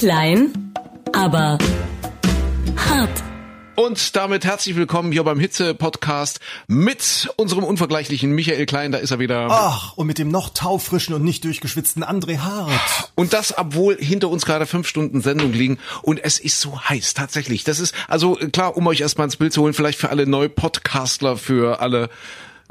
[0.00, 0.72] Klein,
[1.12, 1.58] aber
[2.74, 3.22] hart.
[3.76, 8.92] Und damit herzlich willkommen hier beim Hitze-Podcast mit unserem unvergleichlichen Michael Klein.
[8.92, 9.48] Da ist er wieder.
[9.50, 13.12] Ach, und mit dem noch taufrischen und nicht durchgeschwitzten André Hart.
[13.14, 15.78] Und das, obwohl hinter uns gerade fünf Stunden Sendung liegen.
[16.00, 17.64] Und es ist so heiß, tatsächlich.
[17.64, 21.36] Das ist, also klar, um euch erstmal ins Bild zu holen, vielleicht für alle Neu-Podcastler,
[21.36, 22.08] für alle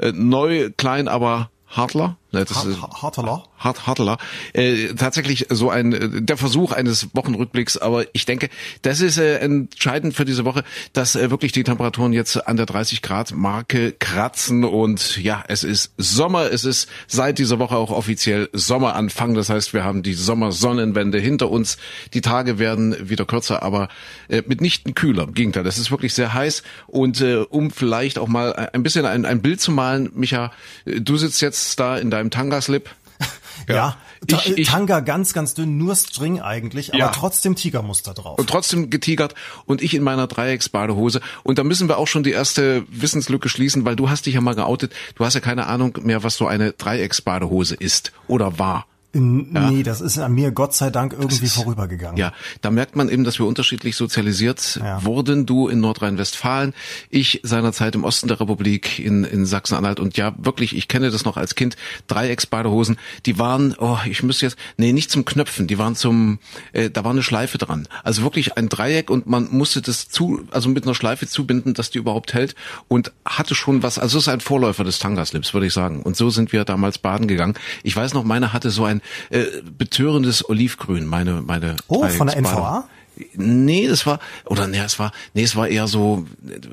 [0.00, 2.16] äh, neu, klein, aber Hartler.
[2.32, 3.44] Das ist, Hartler.
[3.58, 4.18] Hart, Hartler.
[4.52, 8.48] Äh, tatsächlich so ein äh, der Versuch eines Wochenrückblicks, aber ich denke,
[8.82, 12.66] das ist äh, entscheidend für diese Woche, dass äh, wirklich die Temperaturen jetzt an der
[12.66, 17.90] 30 Grad Marke kratzen und ja, es ist Sommer, es ist seit dieser Woche auch
[17.90, 21.78] offiziell Sommeranfang, das heißt, wir haben die Sommersonnenwende hinter uns.
[22.14, 23.88] Die Tage werden wieder kürzer, aber
[24.28, 25.24] äh, mitnichten kühler.
[25.24, 29.04] Im Gegenteil, es ist wirklich sehr heiß und äh, um vielleicht auch mal ein bisschen
[29.04, 30.52] ein, ein Bild zu malen, Micha,
[30.84, 32.90] äh, du sitzt jetzt da in deinem Tanga-Slip
[33.68, 33.96] ja, ja
[34.44, 37.08] ich, ich, Tanga ganz, ganz dünn, nur String eigentlich, aber ja.
[37.08, 38.38] trotzdem Tigermuster drauf.
[38.38, 39.34] Und trotzdem getigert
[39.66, 41.20] und ich in meiner Dreiecksbadehose.
[41.42, 44.40] Und da müssen wir auch schon die erste Wissenslücke schließen, weil du hast dich ja
[44.40, 44.92] mal geoutet.
[45.14, 48.86] Du hast ja keine Ahnung mehr, was so eine Dreiecksbadehose ist oder war.
[49.12, 49.82] Nee, ja.
[49.82, 52.16] das ist an mir Gott sei Dank irgendwie ist, vorübergegangen.
[52.16, 55.04] Ja, da merkt man eben, dass wir unterschiedlich sozialisiert ja.
[55.04, 55.46] wurden.
[55.46, 56.74] Du in Nordrhein-Westfalen,
[57.08, 59.98] ich seinerzeit im Osten der Republik in, in Sachsen-Anhalt.
[59.98, 64.46] Und ja, wirklich, ich kenne das noch als Kind, Dreiecksbadehosen, die waren, oh, ich müsste
[64.46, 66.38] jetzt, nee, nicht zum Knöpfen, die waren zum,
[66.72, 67.88] äh, da war eine Schleife dran.
[68.04, 71.90] Also wirklich ein Dreieck und man musste das zu, also mit einer Schleife zubinden, dass
[71.90, 72.54] die überhaupt hält
[72.86, 76.02] und hatte schon was, also es ist ein Vorläufer des Tangaslips, würde ich sagen.
[76.02, 77.54] Und so sind wir damals baden gegangen.
[77.82, 78.99] Ich weiß noch, meine hatte so ein
[79.30, 79.44] äh,
[79.76, 82.88] betörendes Olivgrün, meine meine Oh, von der NVA?
[83.34, 86.26] Nee, das war oder nee, es war nee, es war eher so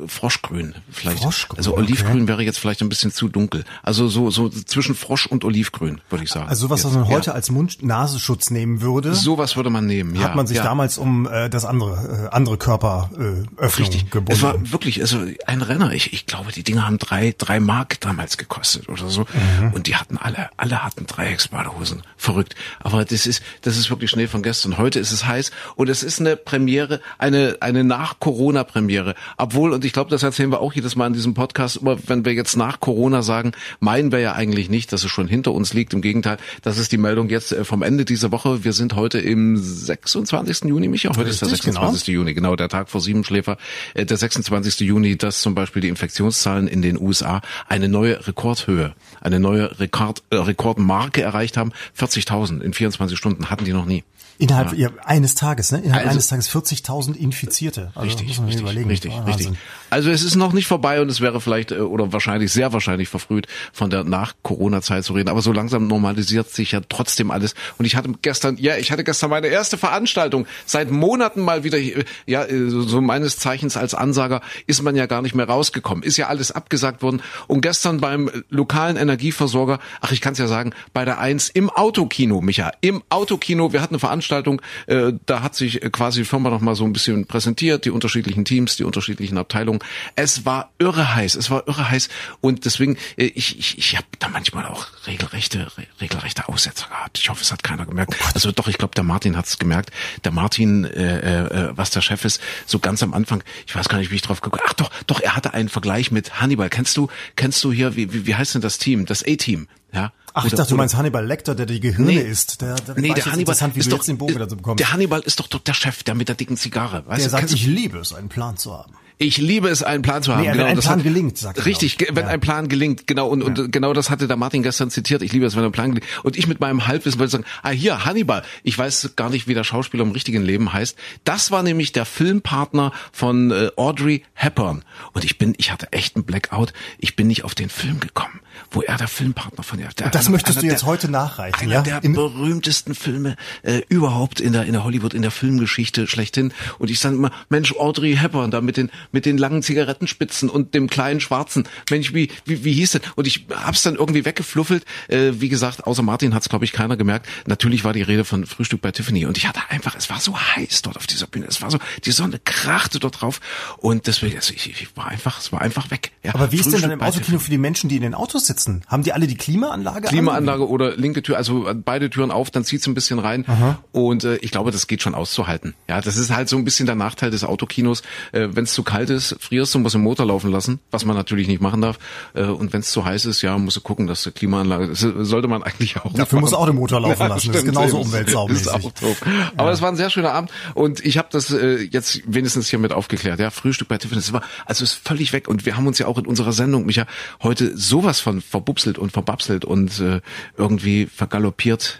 [0.08, 1.24] Froschgrün vielleicht.
[1.24, 2.28] Froschgrün, also Olivgrün okay.
[2.28, 3.66] wäre jetzt vielleicht ein bisschen zu dunkel.
[3.84, 6.48] Also so so zwischen Frosch und Olivgrün, würde ich sagen.
[6.48, 7.34] Also was was man heute ja.
[7.34, 9.14] als Mund-Nasenschutz nehmen würde.
[9.14, 10.24] Sowas würde man nehmen, ja.
[10.24, 10.64] Hat man sich ja.
[10.64, 14.32] damals um äh, das andere äh, andere Körperöffnung äh, gebunden.
[14.32, 15.92] Es war wirklich also ein Renner.
[15.94, 19.22] Ich, ich glaube, die Dinger haben drei drei Mark damals gekostet oder so
[19.62, 19.74] mhm.
[19.74, 22.04] und die hatten alle alle hatten Dreiecksbadehosen.
[22.16, 22.56] Verrückt.
[22.80, 24.78] Aber das ist das ist wirklich Schnee von gestern.
[24.78, 29.16] Heute ist es heiß und es ist eine Premiere, eine, eine Nach-Corona-Premiere.
[29.38, 32.26] Obwohl, und ich glaube, das erzählen wir auch jedes Mal in diesem Podcast, immer wenn
[32.26, 35.74] wir jetzt nach Corona sagen, meinen wir ja eigentlich nicht, dass es schon hinter uns
[35.74, 35.94] liegt.
[35.94, 38.64] Im Gegenteil, das ist die Meldung jetzt äh, vom Ende dieser Woche.
[38.64, 40.66] Wir sind heute im 26.
[40.66, 41.10] Juni, Micha.
[41.16, 42.06] Heute ist der 26.
[42.06, 42.16] Genau.
[42.20, 43.58] Juni, genau, der Tag vor Siebenschläfer.
[43.94, 44.82] Äh, der 26.
[44.82, 50.24] Juni, dass zum Beispiel die Infektionszahlen in den USA eine neue Rekordhöhe, eine neue Rekord,
[50.30, 51.72] äh, Rekordmarke erreicht haben.
[51.98, 54.04] 40.000 in 24 Stunden hatten die noch nie.
[54.40, 54.90] Innerhalb ja.
[55.04, 55.80] eines Tages, ne?
[55.80, 57.92] Innerhalb also, eines Tages 40.000 Infizierte.
[57.96, 58.90] Also richtig, richtig, überlegen.
[58.90, 59.50] richtig, oh, richtig.
[59.90, 63.10] Also es ist noch nicht vorbei und es wäre vielleicht äh, oder wahrscheinlich sehr wahrscheinlich
[63.10, 65.30] verfrüht von der Nach-Corona-Zeit zu reden.
[65.30, 67.56] Aber so langsam normalisiert sich ja trotzdem alles.
[67.80, 71.80] Und ich hatte gestern, ja, ich hatte gestern meine erste Veranstaltung seit Monaten mal wieder,
[71.80, 76.04] äh, ja, äh, so meines Zeichens als Ansager ist man ja gar nicht mehr rausgekommen.
[76.04, 77.24] Ist ja alles abgesagt worden.
[77.48, 81.72] Und gestern beim lokalen Energieversorger, ach, ich kann es ja sagen, bei der Eins im
[81.72, 84.62] Autokino, Micha, im Autokino, wir hatten eine Veranstaltung Veranstaltung.
[84.88, 87.92] Äh, da hat sich äh, quasi die Firma noch mal so ein bisschen präsentiert, die
[87.92, 89.80] unterschiedlichen Teams, die unterschiedlichen Abteilungen.
[90.16, 92.10] Es war irre heiß, es war irre heiß
[92.42, 95.68] und deswegen äh, ich ich, ich habe da manchmal auch regelrechte
[96.02, 97.18] regelrechte Aussetzer gehabt.
[97.18, 98.16] Ich hoffe, es hat keiner gemerkt.
[98.20, 99.92] Oh also doch, ich glaube, der Martin hat es gemerkt.
[100.24, 103.44] Der Martin, äh, äh, was der Chef ist, so ganz am Anfang.
[103.66, 104.64] Ich weiß gar nicht, wie ich drauf geguckt.
[104.68, 106.70] Ach doch, doch, er hatte einen Vergleich mit Hannibal.
[106.70, 109.06] Kennst du kennst du hier wie wie, wie heißt denn das Team?
[109.06, 110.12] Das A-Team, ja?
[110.38, 112.62] Ach, ich dachte, du meinst Hannibal Lecter, der die Gehirne nee, isst.
[112.62, 114.80] Der, der nee, der Hannibal ist doch, den Bogen dazu bekommst.
[114.80, 117.04] Der Hannibal ist doch der Chef, der mit der dicken Zigarre.
[117.08, 118.94] Weißt der du, sagt, ich liebe es, einen Plan zu haben.
[119.20, 120.44] Ich liebe es, einen Plan zu haben.
[120.44, 121.66] Nee, genau, wenn ein Plan hat, gelingt, sagt er.
[121.66, 122.28] Richtig, wenn ja.
[122.28, 123.28] ein Plan gelingt, genau.
[123.30, 125.24] Und, und genau das hatte der Martin gestern zitiert.
[125.24, 126.06] Ich liebe es, wenn ein Plan gelingt.
[126.22, 128.44] Und ich mit meinem Halbwissen wollte sagen, ah hier, Hannibal.
[128.62, 130.96] Ich weiß gar nicht, wie der Schauspieler im richtigen Leben heißt.
[131.24, 134.84] Das war nämlich der Filmpartner von äh, Audrey Hepburn.
[135.14, 136.74] Und ich bin, ich hatte echt einen Blackout.
[137.00, 138.40] Ich bin nicht auf den Film gekommen
[138.72, 139.90] wo er der Filmpartner von ihr.
[139.98, 141.82] Der, das möchtest du jetzt der, heute nachreichen, einer ja?
[141.82, 146.54] der in berühmtesten Filme äh, überhaupt in der in der Hollywood in der Filmgeschichte schlechthin.
[146.80, 150.74] Und ich sage immer, Mensch, Audrey Hepburn da mit den mit den langen Zigarettenspitzen und
[150.74, 151.68] dem kleinen Schwarzen.
[151.90, 153.02] Mensch, wie wie, wie hieß denn?
[153.16, 154.86] Und ich hab's dann irgendwie weggefluffelt.
[155.08, 157.28] Äh, wie gesagt, außer Martin hat's glaube ich keiner gemerkt.
[157.46, 160.38] Natürlich war die Rede von Frühstück bei Tiffany und ich hatte einfach, es war so
[160.38, 161.46] heiß dort auf dieser Bühne.
[161.48, 163.40] Es war so, die Sonne krachte dort drauf
[163.78, 166.12] und deswegen, also ich, ich war einfach, es war einfach weg.
[166.24, 168.47] Ja, Aber wie ist denn dann im Autokino für die Menschen, die in den Autos
[168.48, 168.82] sitzen?
[168.88, 170.08] Haben die alle die Klimaanlage?
[170.08, 170.70] Klimaanlage an?
[170.70, 173.46] oder linke Tür, also beide Türen auf, dann zieht's ein bisschen rein.
[173.92, 175.74] Und äh, ich glaube, das geht schon auszuhalten.
[175.88, 178.02] Ja, das ist halt so ein bisschen der Nachteil des Autokinos.
[178.32, 181.16] Äh, Wenn es zu kalt ist, frierst du, musst den Motor laufen lassen, was man
[181.16, 182.00] natürlich nicht machen darf.
[182.34, 185.00] Äh, und wenn es zu heiß ist, ja, musst du gucken, dass die Klimaanlage, das
[185.00, 188.00] sollte man eigentlich auch Dafür muss auch den Motor laufen lassen, ja, das ist genauso
[188.00, 188.68] umweltsaumäßig.
[188.68, 189.22] Ist doof.
[189.58, 192.80] Aber es war ein sehr schöner Abend und ich habe das äh, jetzt wenigstens hier
[192.80, 193.40] mit aufgeklärt.
[193.40, 196.08] Ja, Frühstück bei Tiffany, das war, also ist völlig weg und wir haben uns ja
[196.08, 197.06] auch in unserer Sendung, Micha,
[197.44, 200.22] heute sowas von verbupselt und verbapselt und äh,
[200.58, 202.00] irgendwie vergaloppiert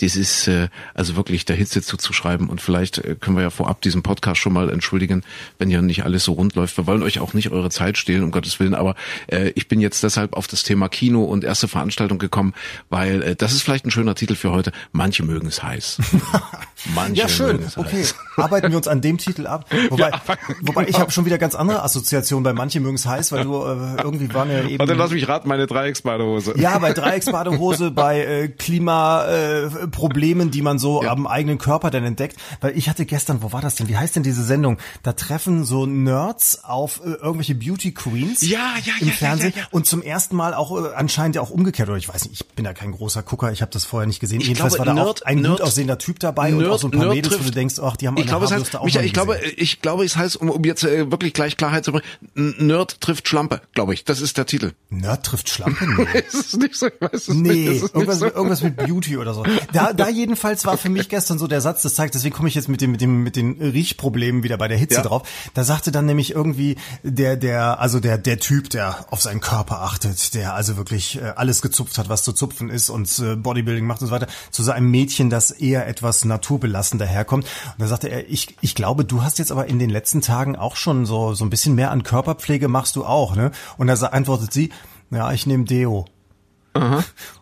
[0.00, 3.80] das ist äh, also wirklich der Hitze zuzuschreiben und vielleicht äh, können wir ja vorab
[3.82, 5.24] diesen Podcast schon mal entschuldigen,
[5.58, 6.76] wenn ja nicht alles so rund läuft.
[6.76, 8.94] Wir wollen euch auch nicht eure Zeit stehlen, um Gottes Willen, aber
[9.26, 12.54] äh, ich bin jetzt deshalb auf das Thema Kino und erste Veranstaltung gekommen,
[12.88, 14.72] weil äh, das ist vielleicht ein schöner Titel für heute.
[14.92, 15.98] Manche mögen es heiß.
[16.94, 17.66] Manche ja, schön.
[17.76, 18.14] okay, heiß.
[18.36, 19.66] arbeiten wir uns an dem Titel ab.
[19.90, 20.20] Wobei, ja,
[20.60, 23.64] wobei ich habe schon wieder ganz andere Assoziationen bei Manche mögen es heiß, weil du
[23.64, 24.78] äh, irgendwie waren ja eben...
[24.78, 26.54] Warte, lass mich raten, meine Dreiecksbadehose.
[26.58, 29.26] Ja, bei Dreiecksbadehose, bei äh, Klima...
[29.26, 31.10] Äh, Problemen, die man so ja.
[31.10, 32.36] am eigenen Körper dann entdeckt.
[32.60, 33.88] Weil ich hatte gestern, wo war das denn?
[33.88, 34.78] Wie heißt denn diese Sendung?
[35.02, 39.64] Da treffen so Nerds auf äh, irgendwelche Beauty Queens ja, ja, im ja, Fernsehen ja,
[39.70, 41.88] und zum ersten Mal auch äh, anscheinend ja auch umgekehrt.
[41.88, 44.20] Oder ich weiß nicht, ich bin ja kein großer Gucker, ich habe das vorher nicht
[44.20, 44.40] gesehen.
[44.40, 46.70] Ich Jedenfalls glaube, war da Nerd, auch ein Nerd, gut aussehender Typ dabei Nerd, und
[46.70, 48.44] auch so ein paar Nerd Mädels, trifft, wo du denkst, ach, die haben ich glaube,
[48.44, 51.32] es heißt, auch Michael, ich glaube, ich glaube, es heißt, um, um jetzt äh, wirklich
[51.32, 52.04] gleich Klarheit zu bringen,
[52.34, 54.04] Nerd trifft Schlampe, glaube ich.
[54.04, 54.72] Das ist der Titel.
[54.90, 55.86] Nerd trifft Schlampe?
[55.86, 56.18] Nee.
[56.28, 57.82] ist es nicht so, ich weiß es nee, nicht.
[57.82, 58.26] irgendwas, so.
[58.26, 59.44] irgendwas mit Beauty oder so.
[59.78, 62.54] Da, da jedenfalls war für mich gestern so der Satz, das zeigt, deswegen komme ich
[62.54, 65.02] jetzt mit dem, mit dem, mit den Riechproblemen wieder bei der Hitze ja.
[65.02, 65.22] drauf.
[65.54, 69.82] Da sagte dann nämlich irgendwie der, der, also der, der Typ, der auf seinen Körper
[69.82, 73.86] achtet, der also wirklich äh, alles gezupft hat, was zu zupfen ist und äh, Bodybuilding
[73.86, 77.44] macht und so weiter, zu so einem Mädchen, das eher etwas naturbelassen daherkommt.
[77.44, 80.56] Und da sagte er, ich, ich glaube, du hast jetzt aber in den letzten Tagen
[80.56, 83.50] auch schon so, so ein bisschen mehr an Körperpflege machst du auch, ne?
[83.76, 84.70] Und da antwortet sie,
[85.10, 86.06] ja, ich nehme Deo.
[86.74, 87.04] Aha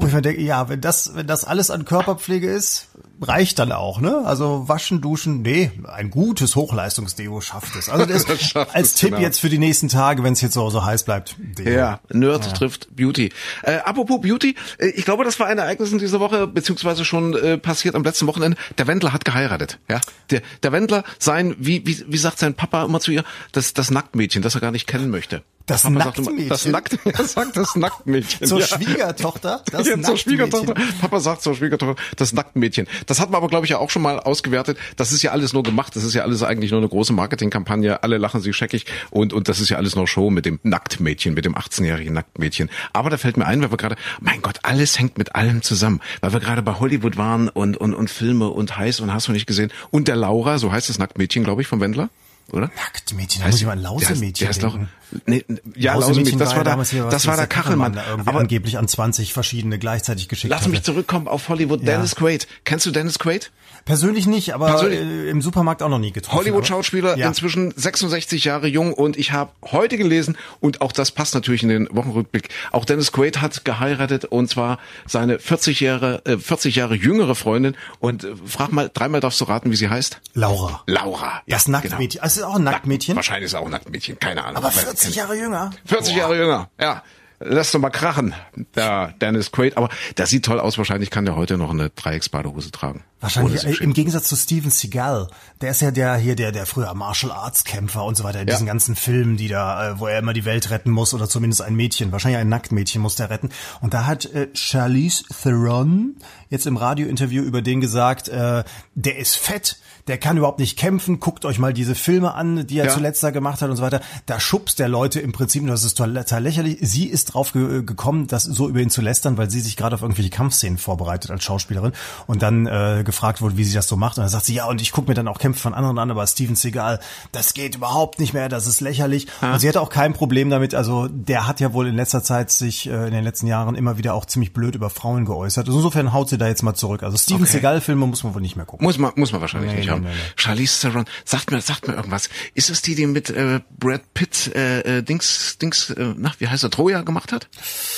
[0.00, 2.88] wo ich mir denke, ja, wenn das, wenn das alles an Körperpflege ist,
[3.20, 4.22] reicht dann auch, ne?
[4.24, 7.88] Also waschen, duschen, nee, ein gutes Hochleistungsdeo schafft es.
[7.88, 9.22] Also das, das als Tipp genau.
[9.22, 11.36] jetzt für die nächsten Tage, wenn es jetzt so, so heiß bleibt.
[11.38, 11.72] Deo.
[11.72, 12.52] Ja, Nerd ja.
[12.52, 13.30] trifft Beauty.
[13.62, 17.34] Äh, apropos Beauty, äh, ich glaube, das war ein Ereignis in dieser Woche, beziehungsweise schon
[17.34, 18.56] äh, passiert am letzten Wochenende.
[18.78, 20.00] Der Wendler hat geheiratet, ja?
[20.30, 23.90] Der, der Wendler, sein, wie, wie, wie sagt sein Papa immer zu ihr, das, das
[23.90, 25.42] Nacktmädchen, das er gar nicht kennen möchte.
[25.68, 26.48] Das Nacktmädchen.
[26.48, 28.46] das Nackt, er sagt das Nacktmädchen.
[28.46, 28.66] Zur ja.
[28.66, 29.62] Schwiegertochter.
[29.70, 30.74] Das ja, zur Schwiegertochter.
[31.00, 32.88] Papa sagt zur Schwiegertochter, das Nacktmädchen.
[33.06, 34.78] Das hat man aber, glaube ich, ja auch schon mal ausgewertet.
[34.96, 35.94] Das ist ja alles nur gemacht.
[35.94, 38.02] Das ist ja alles eigentlich nur eine große Marketingkampagne.
[38.02, 38.86] Alle lachen sich scheckig.
[39.10, 42.70] Und, und das ist ja alles nur Show mit dem Nacktmädchen, mit dem 18-jährigen Nacktmädchen.
[42.94, 46.00] Aber da fällt mir ein, weil wir gerade, mein Gott, alles hängt mit allem zusammen.
[46.22, 49.32] Weil wir gerade bei Hollywood waren und, und, und Filme und heiß und hast du
[49.32, 49.70] nicht gesehen.
[49.90, 52.08] Und der Laura, so heißt das Nacktmädchen, glaube ich, vom Wendler
[52.52, 52.70] oder?
[52.76, 54.78] Nacktmädchen, da muss ich mal ein Lausemädchen der, der ist doch,
[55.26, 55.44] nee,
[55.76, 57.94] ja, Lausemädchen, das war, der, das war der Kachelmann.
[57.94, 60.70] Kachelmann aber angeblich an 20 verschiedene gleichzeitig geschickt Lass hatte.
[60.70, 61.80] mich zurückkommen auf Hollywood.
[61.80, 61.92] Ja.
[61.92, 62.46] Dennis Quaid.
[62.64, 63.50] Kennst du Dennis Quaid?
[63.88, 65.00] Persönlich nicht, aber Persönlich.
[65.00, 66.38] Äh, im Supermarkt auch noch nie getroffen.
[66.38, 67.26] Hollywood-Schauspieler, ja.
[67.26, 71.70] inzwischen 66 Jahre jung und ich habe heute gelesen und auch das passt natürlich in
[71.70, 72.50] den Wochenrückblick.
[72.70, 77.76] Auch Dennis Quaid hat geheiratet und zwar seine 40 Jahre, äh, 40 Jahre jüngere Freundin
[77.98, 80.20] und äh, frag mal, dreimal darfst du raten, wie sie heißt?
[80.34, 80.82] Laura.
[80.84, 81.40] Laura.
[81.46, 82.20] Das ja, Nacktmädchen.
[82.20, 82.22] Genau.
[82.24, 83.16] Also ist auch ein Nacktmädchen?
[83.16, 84.58] wahrscheinlich ist auch ein Nacktmädchen, keine Ahnung.
[84.58, 85.70] Aber 40 Jahre jünger.
[85.86, 86.20] 40 Boah.
[86.20, 87.02] Jahre jünger, ja
[87.40, 88.34] lass doch mal krachen,
[88.74, 89.76] der Dennis Quaid.
[89.76, 90.78] Aber der sieht toll aus.
[90.78, 93.04] Wahrscheinlich kann der heute noch eine Dreiecksbadehose tragen.
[93.20, 95.28] Wahrscheinlich äh, im Gegensatz zu Steven Seagal.
[95.60, 98.40] Der ist ja der hier der der früher Martial Arts Kämpfer und so weiter.
[98.40, 98.54] In ja.
[98.54, 101.62] diesen ganzen Filmen, die da, äh, wo er immer die Welt retten muss oder zumindest
[101.62, 102.12] ein Mädchen.
[102.12, 103.50] Wahrscheinlich ein Nacktmädchen muss der retten.
[103.80, 106.16] Und da hat äh, Charlize Theron
[106.50, 108.64] jetzt im Radiointerview über den gesagt, äh,
[108.94, 109.78] der ist fett
[110.08, 112.92] der kann überhaupt nicht kämpfen, guckt euch mal diese Filme an, die er ja.
[112.92, 114.00] zuletzt da gemacht hat und so weiter.
[114.26, 116.78] Da schubst der Leute im Prinzip, das ist total lächerlich.
[116.80, 119.94] Sie ist drauf ge gekommen, das so über ihn zu lästern, weil sie sich gerade
[119.94, 121.92] auf irgendwelche Kampfszenen vorbereitet als Schauspielerin
[122.26, 124.16] und dann äh, gefragt wurde, wie sie das so macht.
[124.16, 126.10] Und dann sagt sie, ja, und ich gucke mir dann auch Kämpfe von anderen an,
[126.10, 127.00] aber Steven Seagal,
[127.32, 129.26] das geht überhaupt nicht mehr, das ist lächerlich.
[129.42, 129.52] Ja.
[129.52, 132.50] Und sie hatte auch kein Problem damit, also der hat ja wohl in letzter Zeit
[132.50, 135.66] sich äh, in den letzten Jahren immer wieder auch ziemlich blöd über Frauen geäußert.
[135.66, 137.02] Also insofern haut sie da jetzt mal zurück.
[137.02, 137.52] Also Steven okay.
[137.52, 138.84] Seagal-Filme muss man wohl nicht mehr gucken.
[138.84, 140.02] Muss man, muss man wahrscheinlich nee, nicht haben.
[140.02, 140.32] Nee, nee.
[140.36, 142.28] Charlize Theron, sagt mir, sagt mir irgendwas.
[142.54, 146.48] Ist es die, die mit äh, Brad Pitt äh, äh, Dings, Dings, äh, na, wie
[146.48, 147.48] heißt er, Troja gemacht hat?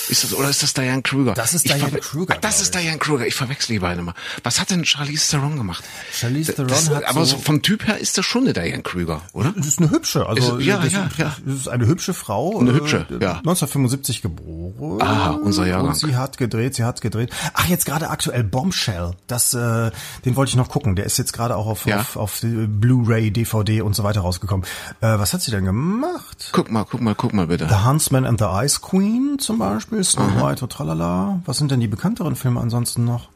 [0.09, 1.33] Ist das oder ist das Diane Kruger?
[1.33, 2.37] Das ist Diane Kruger.
[2.39, 3.25] das ist Diane Kruger.
[3.27, 4.13] Ich verwechsel die beiden immer.
[4.43, 5.83] Was hat denn Charlize Theron gemacht?
[6.11, 9.21] Charlize Theron das, hat aber so vom Typ her ist das schon eine Diane Kruger,
[9.33, 9.53] oder?
[9.55, 11.37] Das ist eine hübsche, also ist, ja, das, ja, ja.
[11.45, 12.59] Das ist eine hübsche Frau.
[12.59, 13.37] Eine hübsche, äh, ja.
[13.37, 15.01] 1975 geboren.
[15.01, 15.89] Aha, unser Jahrgang.
[15.89, 17.31] Und sie hat gedreht, sie hat gedreht.
[17.53, 19.11] Ach, jetzt gerade aktuell Bombshell.
[19.27, 19.91] Das, äh,
[20.25, 20.95] den wollte ich noch gucken.
[20.95, 21.99] Der ist jetzt gerade auch auf, ja?
[21.99, 24.65] auf, auf Blu-ray DVD und so weiter rausgekommen.
[25.01, 26.49] Äh, was hat sie denn gemacht?
[26.51, 27.67] Guck mal, guck mal, guck mal bitte.
[27.67, 30.49] The Huntsman and the Ice Queen zum Beispiel, Snow Aha.
[30.49, 31.41] White und tralala.
[31.45, 33.29] Was sind denn die bekannteren Filme ansonsten noch?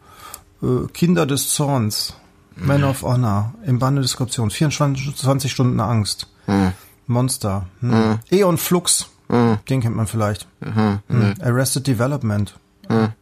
[0.61, 2.13] Äh, Kinder des Zorns,
[2.55, 6.27] Man of Honor, im Bande des Korruptions, 24 Stunden Angst.
[6.45, 6.71] Hm.
[7.07, 7.67] Monster.
[7.81, 8.19] Hm.
[8.31, 9.09] Eon Flux.
[9.29, 10.47] Den kennt man vielleicht.
[10.61, 10.99] Hm.
[11.41, 12.55] Arrested Development.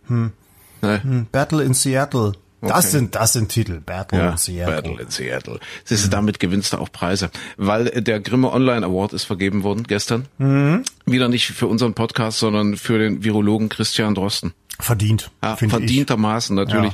[0.07, 0.33] Hm.
[0.83, 1.27] Hm.
[1.31, 2.33] Battle in Seattle.
[2.61, 3.81] Das sind, das sind Titel.
[3.81, 4.75] Battle Ja, in Seattle.
[4.75, 5.59] Battle in Seattle.
[5.83, 7.29] Siehst du, damit gewinnst du auch Preise.
[7.57, 10.27] Weil äh, der Grimme Online Award ist vergeben worden gestern.
[10.37, 10.83] Mhm.
[11.05, 14.53] Wieder nicht für unseren Podcast, sondern für den Virologen Christian Drosten.
[14.79, 15.31] Verdient.
[15.41, 15.79] Ja, finde ich.
[15.79, 16.93] verdientermaßen natürlich.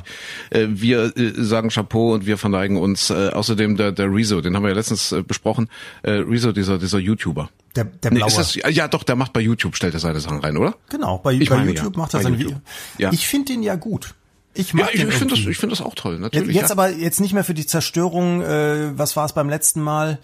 [0.50, 3.10] Äh, wir äh, sagen Chapeau und wir verneigen uns.
[3.10, 5.68] Äh, außerdem der, der Rezo, den haben wir ja letztens besprochen.
[6.04, 7.50] Rezo, dieser, dieser YouTuber.
[7.76, 8.28] Der, der Nee, blaue.
[8.28, 10.74] ist das, ja doch, der macht bei YouTube, stellt er seine Sachen rein, oder?
[10.88, 11.98] genau, bei, bei meine, YouTube ja.
[12.00, 12.38] macht er YouTube.
[12.38, 12.60] Video.
[12.98, 13.12] Ja.
[13.12, 14.14] Ich finde den ja gut.
[14.54, 16.56] Ich Ja, ich, ich finde das, ich finde das auch toll, Jetzt, natürlich.
[16.56, 16.72] jetzt ja.
[16.72, 20.18] aber jetzt nicht mehr für die Zerstörung, äh, was war es beim letzten Mal,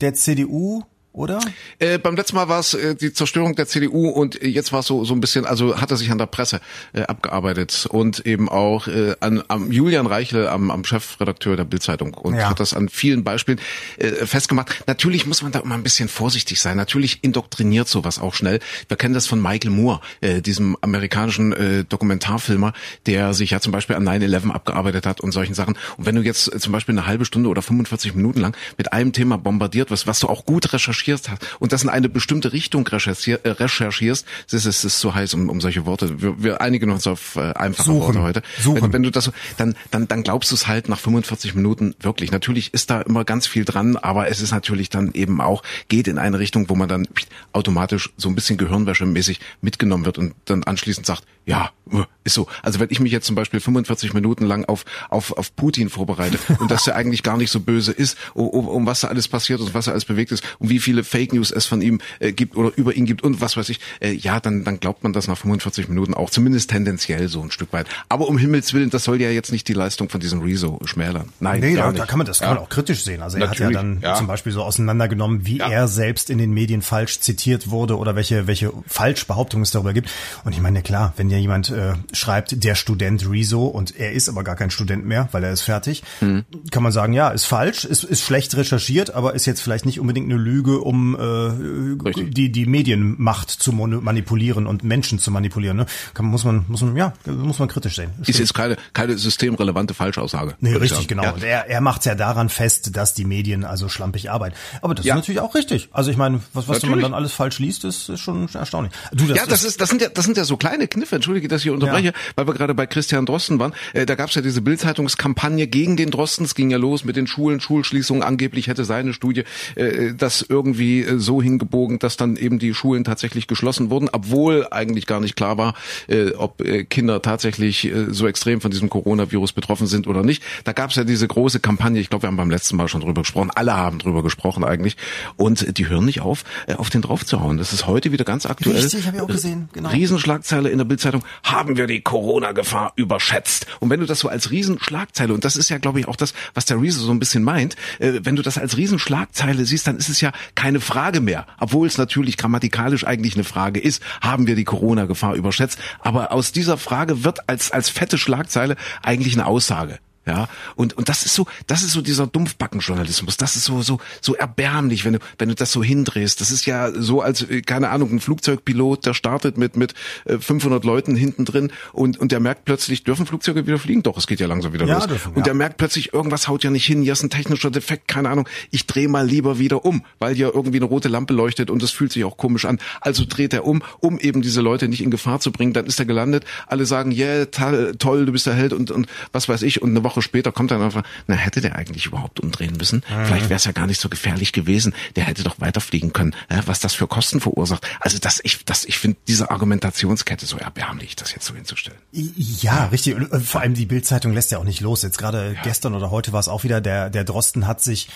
[0.00, 1.40] der CDU, oder?
[1.78, 4.86] Äh, beim letzten Mal war es äh, die Zerstörung der CDU und jetzt war es
[4.86, 6.60] so so ein bisschen, also hat er sich an der Presse
[6.92, 12.14] äh, abgearbeitet und eben auch äh, an am Julian Reichle, am, am Chefredakteur der Bildzeitung
[12.14, 12.48] und Ja.
[12.50, 13.60] hat das an vielen Beispielen
[13.98, 14.84] äh, festgemacht.
[14.86, 16.76] Natürlich muss man da immer ein bisschen vorsichtig sein.
[16.76, 18.60] Natürlich indoktriniert sowas auch schnell.
[18.88, 22.72] Wir kennen das von Michael Moore, äh, diesem amerikanischen äh, Dokumentarfilmer,
[23.06, 25.76] der sich ja zum Beispiel an 9/11 abgearbeitet hat und solchen Sachen.
[25.96, 28.92] Und wenn du jetzt äh, zum Beispiel eine halbe Stunde oder 45 Minuten lang mit
[28.92, 32.52] einem Thema bombardiert wirst, was du auch gut recherchiert hast und das in eine bestimmte
[32.52, 36.20] Richtung recherchier, äh, recherchierst, das ist, ist zu heiß um, um solche Worte.
[36.20, 38.00] Wir, wir einigen uns auf äh, einfache Suchen.
[38.00, 38.42] Worte heute.
[38.60, 38.82] Suchen.
[38.82, 41.94] Wenn, wenn du das so, dann, dann, dann glaubst du es halt nach 45 Minuten
[42.00, 42.32] wirklich.
[42.32, 46.08] Natürlich ist da immer ganz viel dran, aber es ist natürlich dann eben auch, geht
[46.08, 47.08] in eine Richtung, wo man dann
[47.52, 52.46] automatisch so ein bisschen Gehirnwäsche-mäßig mitgenommen wird und dann anschließend sagt, ja, äh, ist so.
[52.62, 56.38] Also wenn ich mich jetzt zum Beispiel 45 Minuten lang auf, auf, auf Putin vorbereite
[56.58, 59.60] und dass er eigentlich gar nicht so böse ist, um, um, was da alles passiert
[59.60, 62.32] und was er alles bewegt ist und wie viele Fake News es von ihm äh,
[62.32, 65.12] gibt oder über ihn gibt und was weiß ich, äh, ja, dann, dann glaubt man
[65.12, 67.86] das nach 45 Minuten auch, zumindest tendenziell so ein Stück weit.
[68.08, 71.28] Aber um Himmels Willen, das soll ja jetzt nicht die Leistung von diesem Rezo schmälern.
[71.38, 72.54] Nein, Nee, da, da kann man das kann Ja.
[72.54, 73.22] man auch kritisch sehen.
[73.22, 74.14] Also er hat ja Natürlich, dann ja.
[74.16, 75.68] zum Beispiel so auseinandergenommen, wie Ja.
[75.68, 80.10] er selbst in den Medien falsch zitiert wurde oder welche welche Falschbehauptungen es darüber gibt.
[80.44, 84.28] Und ich meine, klar, wenn ja jemand äh, schreibt, der Student Rezo und er ist
[84.28, 86.44] aber gar kein Student mehr, weil er ist fertig, Hm.
[86.70, 90.00] kann man sagen, ja, ist falsch, ist, ist schlecht recherchiert, aber ist jetzt vielleicht nicht
[90.00, 92.34] unbedingt eine Lüge, um äh, Richtig.
[92.34, 95.76] die die Medienmacht zu manipulieren und Menschen zu manipulieren.
[95.76, 95.86] Ne?
[96.14, 98.10] Kann, muss man muss man ja muss man kritisch sehen.
[98.26, 100.54] Ist jetzt keine, keine systemrelevante Falschaussage.
[100.60, 101.22] Nee, richtig, genau.
[101.24, 101.30] Ja.
[101.32, 104.54] Und er, er macht ja daran fest, dass die Medien also schlampig arbeiten.
[104.82, 105.14] Aber das Ja.
[105.14, 105.88] ist natürlich auch richtig.
[105.92, 107.02] Also ich meine, was, was man Natürlich.
[107.04, 108.92] dann alles falsch liest, ist, ist schon erstaunlich.
[109.12, 111.16] Du, das ja, das ist, das sind ja, das sind ja so kleine Kniffe.
[111.16, 112.12] Entschuldige, dass ich unterbreche, Ja.
[112.36, 113.72] weil wir gerade bei Christian Drosten waren.
[113.92, 116.44] Äh, da gab's ja diese Bildzeitungskampagne gegen den Drosten.
[116.44, 118.22] Es ging ja los mit den Schulen, Schulschließungen.
[118.22, 119.44] Angeblich hätte seine Studie
[119.74, 124.66] äh, das irgendwie äh, so hingebogen, dass dann eben die Schulen tatsächlich geschlossen wurden, obwohl
[124.70, 125.74] eigentlich gar nicht klar war,
[126.08, 130.42] äh, ob äh, Kinder tatsächlich so extrem von diesem Coronavirus betroffen sind oder nicht.
[130.64, 132.00] Da gab's ja diese große Kampagne.
[132.00, 133.50] Ich glaube, wir haben beim letzten Mal schon drüber gesprochen.
[133.54, 134.96] Alle haben drüber gesprochen eigentlich.
[135.36, 136.44] Und die hören nicht auf,
[136.76, 137.58] auf den draufzuhauen.
[137.58, 138.76] Das ist heute wieder ganz aktuell.
[138.76, 139.90] Richtig, hab ich auch gesehen, genau.
[139.90, 143.66] Riesenschlagzeile in der Bildzeitung, haben wir die Corona-Gefahr überschätzt.
[143.80, 146.34] Und wenn du das so als Riesenschlagzeile, und das ist ja, glaube ich, auch das,
[146.54, 150.08] was der Riese so ein bisschen meint, wenn du das als Riesenschlagzeile siehst, dann ist
[150.08, 151.46] es ja keine Frage mehr.
[151.58, 155.78] Obwohl es natürlich grammatikalisch eigentlich eine Frage ist, haben wir die Corona-Gefahr überschätzt.
[156.00, 160.00] Aber aus dieser Frage wird als, als fette Schlagzeile eigentlich eine Aussage.
[160.26, 163.38] Ja, und, und das ist so, das ist so dieser Dumpfbackenjournalismus.
[163.38, 166.40] Das ist so, so, so erbärmlich, wenn du, wenn du das so hindrehst.
[166.42, 169.94] Das ist ja so, als, äh, keine Ahnung, ein Flugzeugpilot, der startet mit, mit
[170.26, 174.02] äh, 500 Leuten hinten drin und, und der merkt plötzlich, dürfen Flugzeuge wieder fliegen?
[174.02, 175.06] Doch, es geht ja langsam wieder Ja, los.
[175.06, 175.42] dürfen, und ja.
[175.44, 178.46] der merkt plötzlich, irgendwas haut ja nicht hin, hier ist ein technischer Defekt, keine Ahnung.
[178.70, 181.92] Ich drehe mal lieber wieder um, weil hier irgendwie eine rote Lampe leuchtet und das
[181.92, 182.78] fühlt sich auch komisch an.
[183.00, 185.72] Also dreht er um, um eben diese Leute nicht in Gefahr zu bringen.
[185.72, 186.44] Dann ist er gelandet.
[186.66, 189.80] Alle sagen, yeah, toll, toll, du bist der Held und, und was weiß ich.
[189.80, 193.02] Und eine Woche später kommt dann einfach, na, hätte der eigentlich überhaupt umdrehen müssen?
[193.24, 194.94] Vielleicht wäre es ja gar nicht so gefährlich gewesen.
[195.16, 196.34] Der hätte doch weiterfliegen können.
[196.50, 197.86] Ja, was das für Kosten verursacht.
[198.00, 201.98] Also das, ich, das, ich finde diese Argumentationskette so erbärmlich, das jetzt so hinzustellen.
[202.12, 203.14] Ja, richtig.
[203.14, 205.02] Und äh, vor allem die Bildzeitung lässt ja auch nicht los.
[205.02, 208.08] Jetzt gerade gestern oder heute war es auch wieder, der, der Drosten hat sich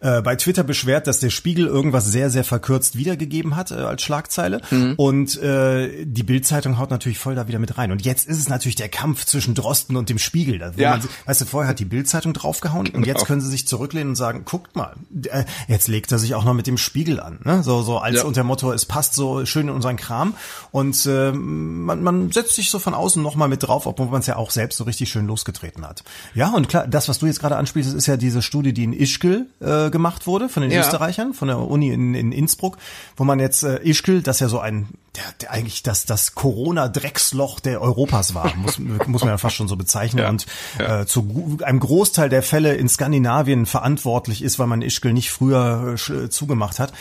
[0.00, 4.02] äh, bei Twitter beschwert, dass der Spiegel irgendwas sehr, sehr verkürzt wiedergegeben hat äh, als
[4.02, 4.60] Schlagzeile.
[4.96, 7.92] Und äh, die Bildzeitung haut natürlich voll da wieder mit rein.
[7.92, 10.58] Und jetzt ist es natürlich der Kampf zwischen Drosten und dem Spiegel.
[10.58, 10.90] Da, Ja.
[10.96, 14.16] man, weißt du, vorher hat die Bildzeitung draufgehauen und jetzt können sie sich zurücklehnen und
[14.16, 14.94] sagen, guckt mal,
[15.24, 17.40] äh, jetzt legt er sich auch noch mit dem Spiegel an.
[17.44, 17.62] Ne?
[17.62, 18.24] So, so als Ja.
[18.24, 20.34] unter Motto, es passt so schön in unseren Kram.
[20.70, 24.26] Und äh, man, man setzt sich so von außen nochmal mit drauf, obwohl man es
[24.26, 26.04] ja auch selbst so richtig schön losgetreten hat.
[26.34, 28.92] Ja, und klar, das, was du jetzt gerade anspielst, ist ja diese Studie, die in
[28.92, 30.80] Ischgl äh, gemacht wurde von den Ja.
[30.80, 32.76] Österreichern, von der Uni in, in Innsbruck,
[33.16, 37.60] wo man jetzt äh, Ischgl, das ja so ein der, der eigentlich das, das Corona-Drecksloch
[37.60, 40.22] der Europas war, muss, muss man ja fast schon so bezeichnen.
[40.22, 40.46] Ja, und
[40.78, 41.02] ja.
[41.02, 45.96] Äh, zu einem Großteil der Fälle in Skandinavien verantwortlich ist, weil man Ischgl nicht früher
[46.08, 46.92] äh, zugemacht hat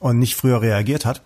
[0.00, 1.22] und nicht früher reagiert hat.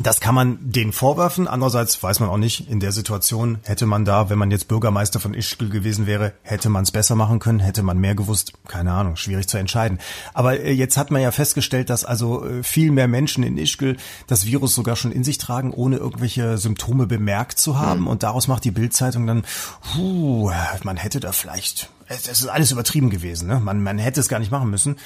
[0.00, 1.48] Das kann man denen vorwerfen.
[1.48, 5.18] Andererseits weiß man auch nicht, in der Situation hätte man da, wenn man jetzt Bürgermeister
[5.18, 8.52] von Ischgl gewesen wäre, hätte man es besser machen können, hätte man mehr gewusst.
[8.68, 9.98] Keine Ahnung, schwierig zu entscheiden.
[10.34, 13.96] Aber äh, jetzt hat man ja festgestellt, dass also äh, viel mehr Menschen in Ischgl
[14.28, 18.02] das Virus sogar schon in sich tragen, ohne irgendwelche Symptome bemerkt zu haben.
[18.02, 18.06] Mhm.
[18.06, 19.44] Und daraus macht die Bildzeitung dann,
[19.92, 20.52] puh,
[20.84, 23.48] man hätte da vielleicht es ist alles übertrieben gewesen.
[23.48, 23.60] Ne?
[23.60, 24.96] Man, man hätte es gar nicht machen müssen.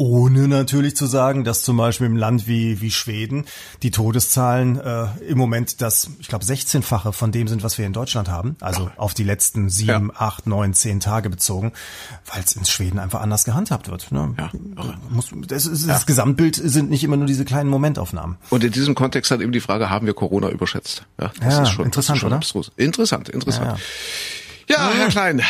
[0.00, 3.46] Ohne natürlich zu sagen, dass zum Beispiel im Land wie, wie Schweden
[3.82, 7.92] die Todeszahlen äh, im Moment das, ich glaube, 16-fache von dem sind, was wir in
[7.92, 8.54] Deutschland haben.
[8.60, 8.92] Also ja.
[8.96, 10.20] auf die letzten sieben, ja.
[10.20, 11.72] acht, neun, zehn Tage bezogen,
[12.32, 14.12] weil es in Schweden einfach anders gehandhabt wird.
[14.12, 14.36] Ne?
[14.38, 14.52] Ja.
[15.10, 18.36] Muss, das, ist, das Gesamtbild sind nicht immer nur diese kleinen Momentaufnahmen.
[18.50, 21.06] Und in diesem Kontext hat eben die Frage, haben wir Corona überschätzt?
[21.20, 22.36] Ja, das ist schon, interessant, ist schon oder?
[22.36, 22.70] Abstrus.
[22.76, 23.80] Interessant, interessant.
[24.68, 25.42] Ja, Herr Klein,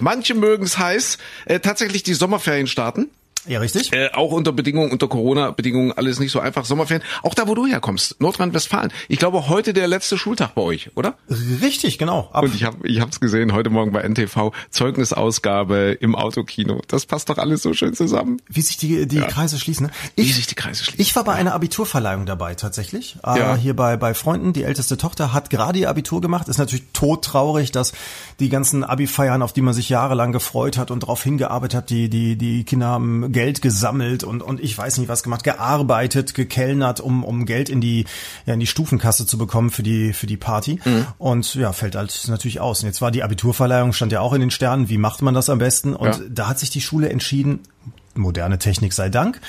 [0.00, 1.18] manche mögen es heiß.
[1.44, 3.08] Äh, tatsächlich die Sommerferien starten.
[3.46, 3.92] Ja, richtig.
[3.92, 6.64] Äh, auch unter Bedingungen, unter Corona-Bedingungen, alles nicht so einfach.
[6.64, 8.92] Sommerferien, auch da, wo du herkommst, Nordrhein-Westfalen.
[9.08, 11.14] Ich glaube, heute der letzte Schultag bei euch, oder?
[11.60, 12.30] Richtig, genau.
[12.32, 16.82] Ab Und ich habe ich hab's gesehen, heute Morgen bei NTV, Zeugnisausgabe im Autokino.
[16.86, 18.40] Das passt doch alles so schön zusammen.
[18.48, 19.26] Wie sich die, die ja.
[19.26, 19.86] Kreise schließen.
[19.86, 19.92] Ne?
[20.14, 21.00] Ich, Wie sich die Kreise schließen.
[21.00, 23.16] Ich war bei einer Abiturverleihung dabei, tatsächlich.
[23.26, 23.56] Äh, ja.
[23.56, 24.52] Hier bei, bei Freunden.
[24.52, 26.46] Die älteste Tochter hat gerade ihr Abitur gemacht.
[26.48, 27.92] Ist natürlich todtraurig, dass
[28.38, 32.08] die ganzen Abi-Feiern, auf die man sich jahrelang gefreut hat und darauf hingearbeitet hat, die,
[32.08, 37.00] die, die Kinder haben Geld gesammelt und, und ich weiß nicht was gemacht, gearbeitet, gekellnert,
[37.00, 38.04] um, um Geld in die,
[38.46, 40.80] ja, in die Stufenkasse zu bekommen für die, für die Party.
[40.84, 41.06] Mhm.
[41.18, 42.80] Und ja, fällt halt natürlich aus.
[42.80, 45.48] Und jetzt war die Abiturverleihung, stand ja auch in den Sternen, wie macht man das
[45.48, 45.94] am besten?
[45.94, 46.20] Und ja.
[46.28, 47.60] da hat sich die Schule entschieden,
[48.14, 49.40] moderne Technik sei Dank,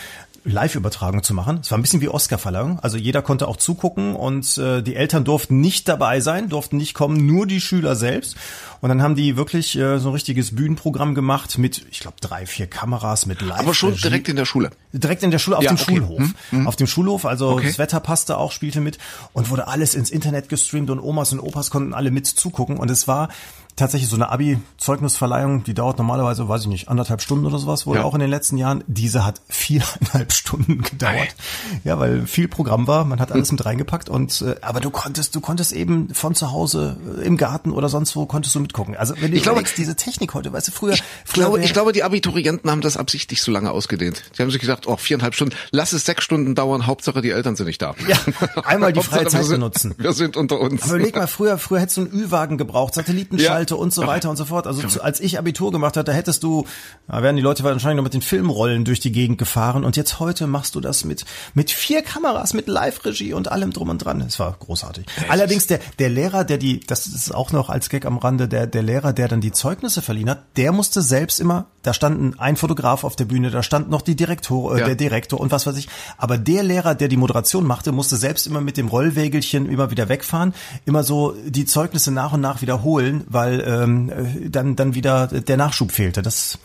[0.46, 1.60] Live-Übertragung zu machen.
[1.62, 2.80] Es war ein bisschen wie Oscar-Verleihung.
[2.80, 6.94] Also jeder konnte auch zugucken und äh, die Eltern durften nicht dabei sein, durften nicht
[6.94, 8.36] kommen, nur die Schüler selbst.
[8.82, 12.46] Und dann haben die wirklich äh, so ein richtiges Bühnenprogramm gemacht mit, ich glaube, drei,
[12.46, 13.60] vier Kameras mit Live.
[13.60, 14.72] Aber schon direkt in der Schule.
[14.92, 15.96] Direkt in der Schule, auf ja, dem okay.
[15.96, 16.20] Schulhof.
[16.20, 16.68] Hm, hm.
[16.68, 17.68] Auf dem Schulhof, also okay.
[17.68, 18.98] das Wetter passte auch, spielte mit
[19.32, 22.78] und wurde alles ins Internet gestreamt und Omas und Opas konnten alle mit zugucken.
[22.78, 23.30] Und es war
[23.76, 27.98] tatsächlich so eine Abi-Zeugnisverleihung, die dauert normalerweise, weiß ich nicht, anderthalb Stunden oder sowas, wohl
[27.98, 28.04] ja.
[28.04, 28.84] auch in den letzten Jahren.
[28.88, 31.36] Diese hat viereinhalb Stunden gedauert.
[31.84, 35.36] Ja, weil viel Programm war, man hat alles mit reingepackt und äh, aber du konntest,
[35.36, 38.96] du konntest eben von zu Hause äh, im Garten oder sonst wo konntest du mitgucken.
[38.96, 41.74] Also wenn du ich glaube, diese Technik heute, weißt du, früher, ich früher glaube, ich
[41.74, 44.24] glaube, die Abiturienten haben das absichtlich so lange ausgedehnt.
[44.38, 47.56] Die haben sich gesagt, oh, viereinhalb Stunden, lass es sechs Stunden dauern, Hauptsache die Eltern
[47.56, 47.96] sind nicht da.
[48.08, 48.18] Ja,
[48.64, 49.96] einmal die freie Zeit benutzen.
[49.98, 50.84] Wir sind unter uns.
[50.84, 53.63] Aber überleg mal, früher, früher hättest du einen Ü-Wagen gebraucht, Satellitenschalte ja.
[53.72, 54.68] Und so weiter und so fort.
[54.68, 56.66] Also zu, als ich Abitur gemacht hatte, hättest du,
[57.08, 60.20] da wären die Leute wahrscheinlich noch mit den Filmrollen durch die Gegend gefahren und jetzt
[60.20, 64.22] heute machst du das mit, mit vier Kameras, mit Live-Regie und allem drum und dran.
[64.22, 65.06] Es war großartig.
[65.18, 65.30] Echt?
[65.30, 68.68] Allerdings der, der Lehrer, der die, das ist auch noch als Gag am Rande, der,
[68.68, 72.58] der Lehrer, der dann die Zeugnisse verliehen hat, der musste selbst immer, da standen ein
[72.58, 74.86] Fotograf auf der Bühne, da stand noch die Direktor, äh, ja.
[74.86, 75.90] der Direktor und was weiß ich.
[76.18, 80.10] Aber der Lehrer, der die Moderation machte, musste selbst immer mit dem Rollwägelchen immer wieder
[80.10, 80.54] wegfahren,
[80.86, 84.12] immer so die Zeugnisse nach und nach wiederholen, weil ähm,
[84.50, 86.22] dann, dann wieder der Nachschub fehlte.
[86.22, 86.58] Das,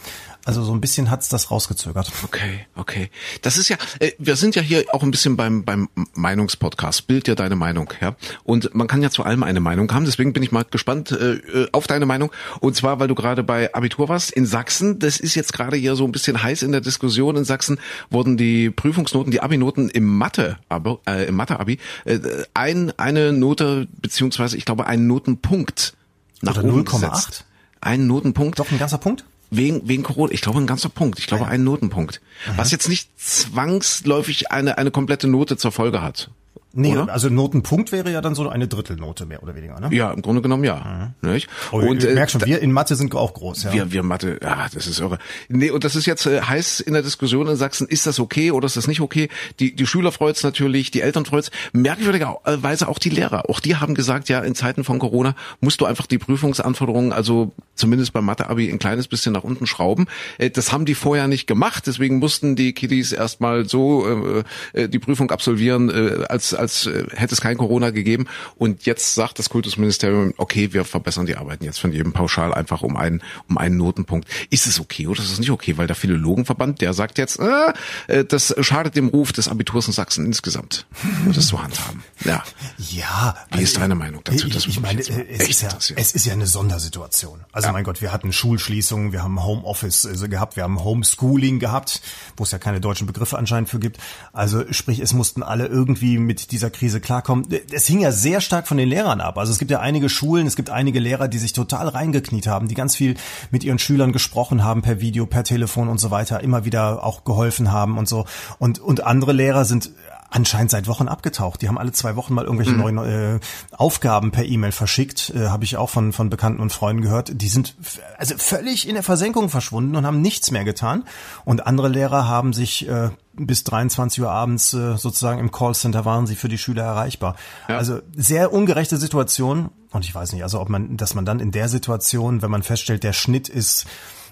[0.48, 2.10] also so ein bisschen hat's das rausgezögert.
[2.24, 3.10] Okay, okay.
[3.42, 7.06] Das ist ja, äh, wir sind ja hier auch ein bisschen beim beim Meinungspodcast.
[7.06, 8.16] Bild dir deine Meinung, ja.
[8.44, 10.06] Und man kann ja zu allem eine Meinung haben.
[10.06, 12.32] Deswegen bin ich mal gespannt äh, äh, auf deine Meinung.
[12.60, 14.98] Und zwar, weil du gerade bei Abitur warst in Sachsen.
[14.98, 17.36] Das ist jetzt gerade hier so ein bisschen heiß in der Diskussion.
[17.36, 22.20] In Sachsen wurden die Prüfungsnoten, die Abi-Noten im Mathe, aber äh, im Mathe-Abi, äh,
[22.54, 25.92] ein eine Note beziehungsweise ich glaube einen Notenpunkt
[26.40, 27.42] nach Oder oben 0,8
[27.82, 28.58] einen Notenpunkt.
[28.58, 29.26] Doch ein ganzer Punkt?
[29.50, 30.32] Wegen, wegen Corona.
[30.32, 31.18] Ich glaube, ein ganzer Punkt.
[31.18, 31.50] Ich glaube, ja.
[31.50, 32.20] einen Notenpunkt.
[32.46, 32.58] Mhm.
[32.58, 36.30] Was jetzt nicht zwangsläufig eine, eine komplette Note zur Folge hat.
[36.78, 37.12] Nee, oder?
[37.12, 39.88] also Notenpunkt wäre ja dann so eine Drittelnote mehr oder weniger, ne?
[39.90, 41.14] Ja, im Grunde genommen ja.
[41.20, 41.30] Mhm.
[41.32, 41.48] Nicht?
[41.72, 43.72] Oh, und ich äh, merk schon, wir in Mathe sind auch groß, ja.
[43.72, 45.18] Wir, wir Mathe, ja, das ist irre.
[45.48, 48.52] Nee, und das ist jetzt äh, heiß in der Diskussion in Sachsen, ist das okay
[48.52, 49.28] oder ist das nicht okay?
[49.58, 53.50] Die, die Schüler freut's natürlich, die Eltern freut's, merkwürdigerweise auch die Lehrer.
[53.50, 57.50] Auch die haben gesagt, ja, in Zeiten von Corona musst du einfach die Prüfungsanforderungen, also
[57.74, 60.06] zumindest beim Mathe-Abi ein kleines bisschen nach unten schrauben.
[60.38, 64.88] Äh, das haben die vorher nicht gemacht, deswegen mussten die Kiddies erstmal so äh, äh
[64.88, 68.26] die Prüfung absolvieren, äh, als, als äh, hätte es kein Corona gegeben.
[68.56, 72.82] Und jetzt sagt das Kultusministerium, okay, wir verbessern die Arbeiten jetzt von jedem pauschal einfach
[72.82, 74.28] um einen, um einen Notenpunkt.
[74.50, 75.76] Ist es okay oder ist es nicht okay?
[75.76, 77.72] Weil der Philologenverband, der sagt jetzt, äh,
[78.06, 80.86] äh das schadet dem Ruf des Abiturs in Sachsen insgesamt.
[81.26, 82.02] Das so handhaben.
[82.24, 82.42] Ja.
[82.76, 83.36] Ja.
[83.52, 84.46] Wie ist deine Meinung dazu?
[84.46, 85.08] Ich, ich meine, es
[85.48, 87.40] ist, ja, es ist ja eine Sondersituation.
[87.52, 87.72] Also ja.
[87.72, 92.00] mein Gott, wir hatten Schulschließungen, wir haben Homeoffice also gehabt, wir haben Homeschooling gehabt,
[92.36, 93.98] wo es ja keine deutschen Begriffe anscheinend für gibt.
[94.32, 97.46] Also sprich, es mussten alle irgendwie mit mit dieser Krise klarkommen.
[97.72, 99.36] Es hing ja sehr stark von den Lehrern ab.
[99.36, 102.68] Also es gibt ja einige Schulen, es gibt einige Lehrer, die sich total reingekniet haben,
[102.68, 103.16] die ganz viel
[103.50, 107.24] mit ihren Schülern gesprochen haben per Video, per Telefon und so weiter, immer wieder auch
[107.24, 108.24] geholfen haben und so.
[108.58, 109.90] Und, und andere Lehrer sind
[110.30, 111.60] anscheinend seit Wochen abgetaucht.
[111.60, 112.78] Die haben alle zwei Wochen mal irgendwelche mhm.
[112.78, 113.40] neuen äh,
[113.72, 117.30] Aufgaben per E-Mail verschickt, äh, habe ich auch von von Bekannten und Freunden gehört.
[117.34, 117.76] Die sind
[118.16, 121.04] also völlig in der Versenkung verschwunden und haben nichts mehr getan.
[121.44, 123.10] Und andere Lehrer haben sich äh,
[123.46, 127.36] bis 23 Uhr abends äh, sozusagen im Callcenter waren sie für die Schüler erreichbar.
[127.68, 127.78] Ja.
[127.78, 129.70] Also sehr ungerechte Situation.
[129.90, 132.62] Und ich weiß nicht, also ob man, dass man dann in der Situation, wenn man
[132.62, 133.86] feststellt, der Schnitt ist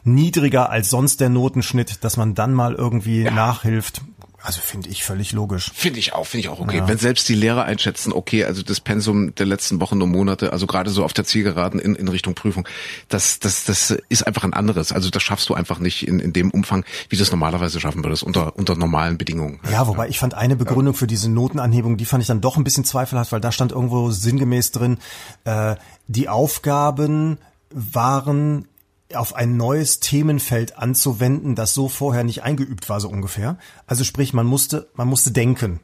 [0.04, 3.30] niedriger als sonst der Notenschnitt, dass man dann mal irgendwie ja.
[3.30, 4.02] nachhilft.
[4.46, 5.72] Also finde ich völlig logisch.
[5.74, 6.76] Finde ich auch, finde ich auch okay.
[6.76, 6.86] Ja.
[6.86, 10.68] Wenn selbst die Lehrer einschätzen, okay, also das Pensum der letzten Wochen und Monate, also
[10.68, 12.68] gerade so auf der Zielgeraden in, in Richtung Prüfung,
[13.08, 14.92] das, das, das ist einfach ein anderes.
[14.92, 18.04] Also das schaffst du einfach nicht in, in dem Umfang, wie du es normalerweise schaffen
[18.04, 19.58] würdest, unter, unter normalen Bedingungen.
[19.68, 20.98] Ja, wobei ich fand eine Begründung ja.
[20.98, 24.12] für diese Notenanhebung, die fand ich dann doch ein bisschen zweifelhaft, weil da stand irgendwo
[24.12, 24.98] sinngemäß drin,
[25.42, 25.74] äh,
[26.06, 27.38] die Aufgaben
[27.70, 28.68] waren
[29.14, 33.58] auf ein neues Themenfeld anzuwenden, das so vorher nicht eingeübt war, so ungefähr.
[33.86, 35.80] Also sprich, man musste, man musste denken.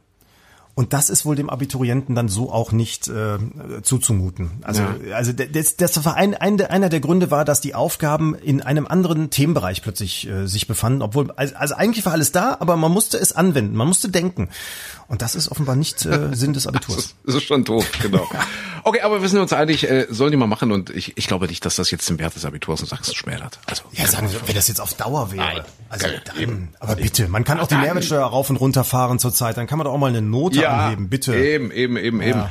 [0.74, 3.38] Und das ist wohl dem Abiturienten dann so auch nicht äh,
[3.82, 4.52] zuzumuten.
[4.62, 5.16] Also, ja.
[5.16, 8.86] also das, das war ein, ein, einer der Gründe war, dass die Aufgaben in einem
[8.86, 12.90] anderen Themenbereich plötzlich äh, sich befanden, obwohl also, also eigentlich war alles da, aber man
[12.90, 14.48] musste es anwenden, man musste denken.
[15.12, 16.96] Und das ist offenbar nicht äh, Sinn des Abiturs.
[16.96, 18.26] das, ist, das ist schon doof, genau.
[18.84, 21.46] Okay, aber wir sind uns einig, äh, sollen die mal machen und ich, ich glaube
[21.46, 23.60] nicht, dass das jetzt den Wert des Abiturs in Sachsen schmälert.
[23.66, 25.44] Also, ja, sagen wir, wenn das jetzt auf Dauer wäre.
[25.44, 29.56] Nein, also dann, aber bitte, man kann auch die Mehrwertsteuer rauf und runter fahren zurzeit,
[29.56, 31.32] dann kann man doch auch mal eine Note ja, anheben, bitte.
[31.36, 32.28] Eben, eben, eben, ja.
[32.28, 32.42] eben.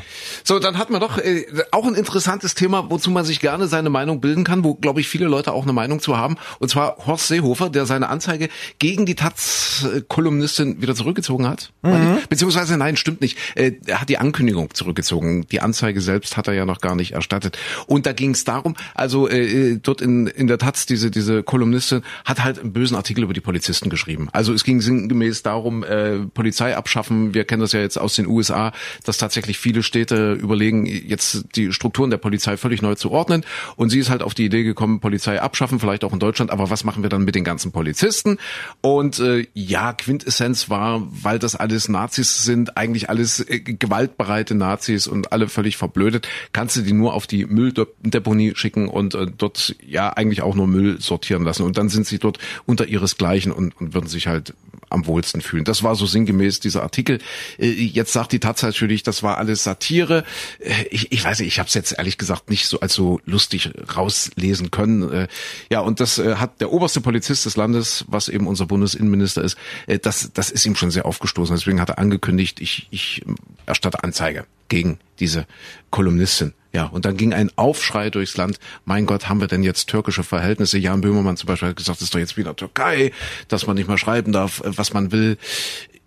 [0.46, 3.90] So, dann hatten wir doch äh, auch ein interessantes Thema, wozu man sich gerne seine
[3.90, 6.38] Meinung bilden kann, wo, glaube ich, viele Leute auch eine Meinung zu haben.
[6.60, 8.48] Und zwar Horst Seehofer, der seine Anzeige
[8.80, 11.74] gegen die Taz-Kolumnistin wieder zurückgezogen hat.
[11.82, 12.20] Mhm.
[12.30, 13.38] Beziehungsweise, nein, stimmt nicht.
[13.56, 15.46] Äh, er hat die Ankündigung zurückgezogen.
[15.52, 17.58] Die Anzeige selbst hat er ja noch gar nicht erstattet.
[17.88, 22.02] Und da ging es darum, also äh, dort in, in der Taz, diese, diese Kolumnistin
[22.26, 24.30] hat halt einen bösen Artikel über die Polizisten geschrieben.
[24.32, 27.34] Also es ging sinngemäß darum, äh, Polizei abschaffen.
[27.34, 28.72] Wir kennen das ja jetzt aus den USA,
[29.04, 33.44] dass tatsächlich viele Städte überlegen, jetzt die Strukturen der Polizei völlig neu zu ordnen.
[33.76, 36.70] Und sie ist halt auf die Idee gekommen, Polizei abschaffen, vielleicht auch in Deutschland, aber
[36.70, 38.38] was machen wir dann mit den ganzen Polizisten?
[38.82, 45.08] Und äh, ja, Quintessenz war, weil das alles Nazis sind, eigentlich alles äh, gewaltbereite Nazis
[45.08, 49.76] und alle völlig verblödet, kannst du die nur auf die Mülldeponie schicken und äh, dort
[49.86, 51.64] ja eigentlich auch nur Müll sortieren lassen.
[51.64, 54.54] Und dann sind sie dort unter ihresgleichen und, und würden sich halt
[54.92, 55.64] am wohlsten fühlen.
[55.64, 57.20] Das war so sinngemäß dieser Artikel.
[57.58, 60.24] Äh, jetzt sagt die Tatsache natürlich, das war alles Satire.
[60.60, 63.20] Äh, ich, ich weiß nicht, ich habe es jetzt ehrlich gesagt nicht so als so
[63.26, 65.12] lustig rauslesen können.
[65.12, 65.28] Äh,
[65.70, 69.58] ja, und das hat der oberste Polizist des Landes, was eben unser Bundesinnenminister ist,
[70.02, 71.56] das, das ist ihm schon sehr aufgestoßen.
[71.56, 73.24] Deswegen hat er angekündigt, ich, ich
[73.66, 75.46] erstatte Anzeige gegen diese
[75.92, 76.54] Kolumnistin.
[76.74, 78.58] Ja, und dann ging ein Aufschrei durchs Land.
[78.86, 80.78] Mein Gott, haben wir denn jetzt türkische Verhältnisse?
[80.78, 83.12] Jan Böhmermann zum Beispiel hat gesagt, es ist doch jetzt wieder Türkei,
[83.50, 85.38] dass man nicht mal schreiben darf, was man will.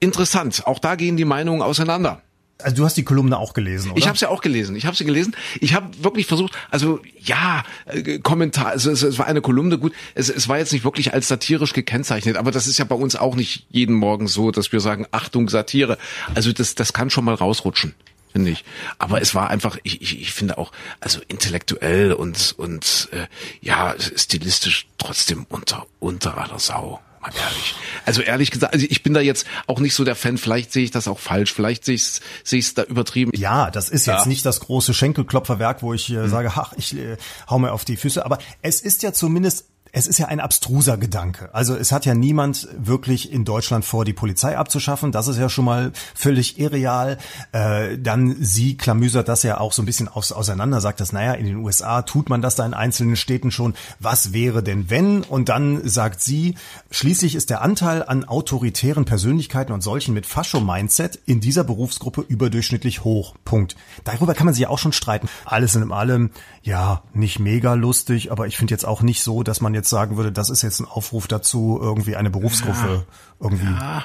[0.00, 0.66] Interessant.
[0.66, 2.22] Auch da gehen die Meinungen auseinander.
[2.62, 3.98] Also du hast die Kolumne auch gelesen, oder?
[3.98, 4.74] Ich habe sie ja auch gelesen.
[4.76, 5.36] Ich habe sie gelesen.
[5.60, 9.92] Ich habe wirklich versucht, also ja, äh, Kommentar, also es, es war eine Kolumne, gut,
[10.14, 13.16] es, es war jetzt nicht wirklich als satirisch gekennzeichnet, aber das ist ja bei uns
[13.16, 15.98] auch nicht jeden Morgen so, dass wir sagen, Achtung, Satire.
[16.34, 17.94] Also das, das kann schon mal rausrutschen
[18.34, 18.64] finde ich.
[18.98, 23.26] Aber es war einfach, ich, ich, ich finde auch, also intellektuell und und äh,
[23.62, 27.00] ja, stilistisch trotzdem unter unter aller Sau.
[27.20, 27.74] Mal ehrlich.
[28.04, 30.36] Also ehrlich gesagt, also ich bin da jetzt auch nicht so der Fan.
[30.36, 31.54] Vielleicht sehe ich das auch falsch.
[31.54, 33.30] Vielleicht sehe ich es sehe ich's da übertrieben.
[33.34, 34.26] Ja, das ist jetzt ja.
[34.26, 36.28] nicht das große Schenkelklopferwerk, wo ich äh, hm.
[36.28, 37.16] sage, ach, ich äh,
[37.48, 38.24] hau mir auf die Füße.
[38.24, 39.66] Aber es ist ja zumindest
[39.96, 41.54] es ist ja ein abstruser Gedanke.
[41.54, 45.12] Also es hat ja niemand wirklich in Deutschland vor, die Polizei abzuschaffen.
[45.12, 47.16] Das ist ja schon mal völlig irreal.
[47.52, 51.34] Äh, dann sie klamüsert das ja auch so ein bisschen aus, auseinander, sagt das, naja,
[51.34, 53.74] in den USA tut man das da in einzelnen Städten schon.
[54.00, 55.22] Was wäre denn wenn?
[55.22, 56.56] Und dann sagt sie,
[56.90, 63.04] schließlich ist der Anteil an autoritären Persönlichkeiten und solchen mit Fascho-Mindset in dieser Berufsgruppe überdurchschnittlich
[63.04, 63.36] hoch.
[63.44, 63.76] Punkt.
[64.02, 65.28] Darüber kann man sich ja auch schon streiten.
[65.44, 66.30] Alles in allem,
[66.62, 69.90] ja, nicht mega lustig, aber ich finde jetzt auch nicht so, dass man jetzt jetzt
[69.90, 73.02] sagen würde, das ist jetzt ein Aufruf dazu, irgendwie eine Berufsgruppe ja.
[73.38, 73.66] irgendwie.
[73.66, 74.04] Ja.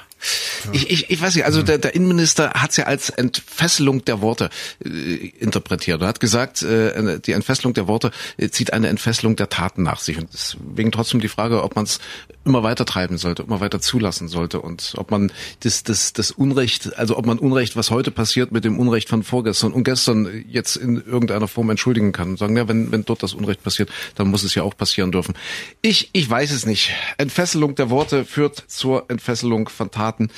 [0.72, 4.22] Ich, ich, ich weiß nicht, also der, der Innenminister hat es ja als Entfesselung der
[4.22, 4.50] Worte
[4.84, 4.90] äh,
[5.40, 6.02] interpretiert.
[6.02, 10.00] Er hat gesagt, äh, die Entfesselung der Worte äh, zieht eine Entfesselung der Taten nach
[10.00, 10.18] sich.
[10.18, 12.00] Und deswegen trotzdem die Frage, ob man es
[12.46, 16.98] immer weiter treiben sollte, immer weiter zulassen sollte und ob man das, das, das Unrecht,
[16.98, 20.76] also ob man Unrecht, was heute passiert, mit dem Unrecht von vorgestern und gestern jetzt
[20.76, 22.32] in irgendeiner Form entschuldigen kann.
[22.32, 25.12] Und sagen, ja, wenn, wenn dort das Unrecht passiert, dann muss es ja auch passieren
[25.12, 25.36] dürfen.
[25.82, 26.92] Ich, ich weiß es nicht.
[27.18, 30.09] Entfesselung der Worte führt zur Entfesselung von Taten.
[30.10, 30.30] Daten.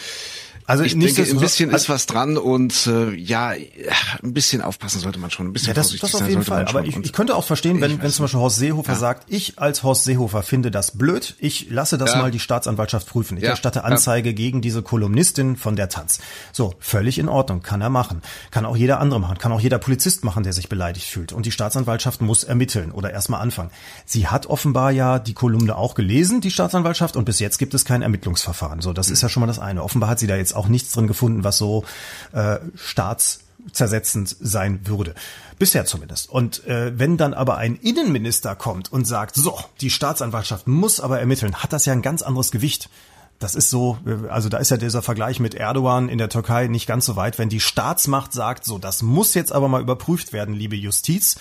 [0.71, 5.19] Also ich denke, ein bisschen ist was dran und äh, ja, ein bisschen aufpassen sollte
[5.19, 6.65] man schon, ein bisschen ja, das, das auf jeden Fall.
[6.65, 8.97] Aber ich, ich könnte auch verstehen, wenn, wenn zum Beispiel Horst Seehofer ja.
[8.97, 12.21] sagt, ich als Horst Seehofer finde das blöd, ich lasse das ja.
[12.21, 13.35] mal die Staatsanwaltschaft prüfen.
[13.35, 16.19] Ich erstatte Anzeige gegen diese Kolumnistin von der Taz.
[16.53, 18.21] So, völlig in Ordnung, kann er machen.
[18.49, 21.33] Kann auch jeder andere machen, kann auch jeder Polizist machen, der sich beleidigt fühlt.
[21.33, 23.71] Und die Staatsanwaltschaft muss ermitteln oder erstmal anfangen.
[24.05, 27.83] Sie hat offenbar ja die Kolumne auch gelesen, die Staatsanwaltschaft, und bis jetzt gibt es
[27.83, 28.79] kein Ermittlungsverfahren.
[28.79, 29.13] So, das mhm.
[29.13, 29.83] ist ja schon mal das eine.
[29.83, 31.83] Offenbar hat sie da jetzt auch nichts drin gefunden, was so
[32.31, 35.15] äh, staatszersetzend sein würde.
[35.59, 36.29] Bisher zumindest.
[36.29, 41.19] Und äh, wenn dann aber ein Innenminister kommt und sagt, so, die Staatsanwaltschaft muss aber
[41.19, 42.89] ermitteln, hat das ja ein ganz anderes Gewicht.
[43.37, 46.67] Das ist so, äh, also da ist ja dieser Vergleich mit Erdogan in der Türkei
[46.67, 47.37] nicht ganz so weit.
[47.37, 51.37] Wenn die Staatsmacht sagt, so, das muss jetzt aber mal überprüft werden, liebe Justiz,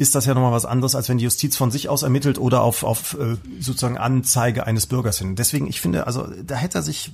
[0.00, 2.62] ist das ja nochmal was anderes, als wenn die Justiz von sich aus ermittelt oder
[2.62, 5.36] auf, auf äh, sozusagen Anzeige eines Bürgers hin.
[5.36, 7.12] Deswegen, ich finde, also da hätte er sich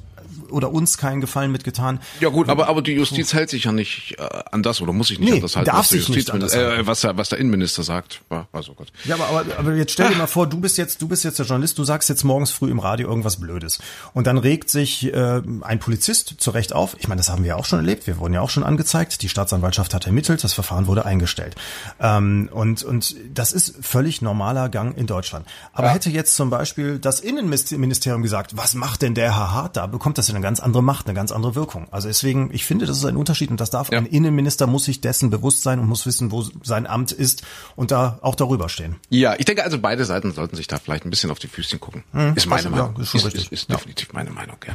[0.56, 2.00] oder uns keinen Gefallen mitgetan.
[2.20, 5.08] Ja gut, aber aber die Justiz hält sich ja nicht äh, an das oder muss
[5.08, 7.16] sich nicht nee, an das halten, darf was, sich nicht an das äh, was, der,
[7.18, 8.22] was der Innenminister sagt.
[8.52, 8.88] Also Gott.
[9.04, 11.38] Ja, aber, aber, aber jetzt stell dir mal vor, du bist jetzt du bist jetzt
[11.38, 13.78] der Journalist, du sagst jetzt morgens früh im Radio irgendwas Blödes
[14.14, 16.96] und dann regt sich äh, ein Polizist zu Recht auf.
[16.98, 18.06] Ich meine, das haben wir auch schon erlebt.
[18.06, 19.20] Wir wurden ja auch schon angezeigt.
[19.22, 21.54] Die Staatsanwaltschaft hat ermittelt, das Verfahren wurde eingestellt.
[22.00, 25.46] Ähm, und und das ist völlig normaler Gang in Deutschland.
[25.74, 25.92] Aber ja.
[25.92, 29.86] hätte jetzt zum Beispiel das Innenministerium gesagt, was macht denn der Herr Hart da?
[29.86, 31.88] Bekommt das eine ganz andere Macht, eine ganz andere Wirkung.
[31.90, 33.98] Also deswegen, ich finde, das ist ein Unterschied und das darf ja.
[33.98, 37.42] ein Innenminister muss sich dessen bewusst sein und muss wissen, wo sein Amt ist
[37.74, 38.94] und da auch darüber stehen.
[39.08, 41.80] Ja, ich denke also beide Seiten sollten sich da vielleicht ein bisschen auf die Füßchen
[41.80, 42.04] gucken.
[42.12, 42.94] Hm, ist meine Meinung.
[42.96, 43.74] Ja, ist, ist, ist, ist ja.
[43.74, 44.56] definitiv meine Meinung.
[44.68, 44.74] Ja.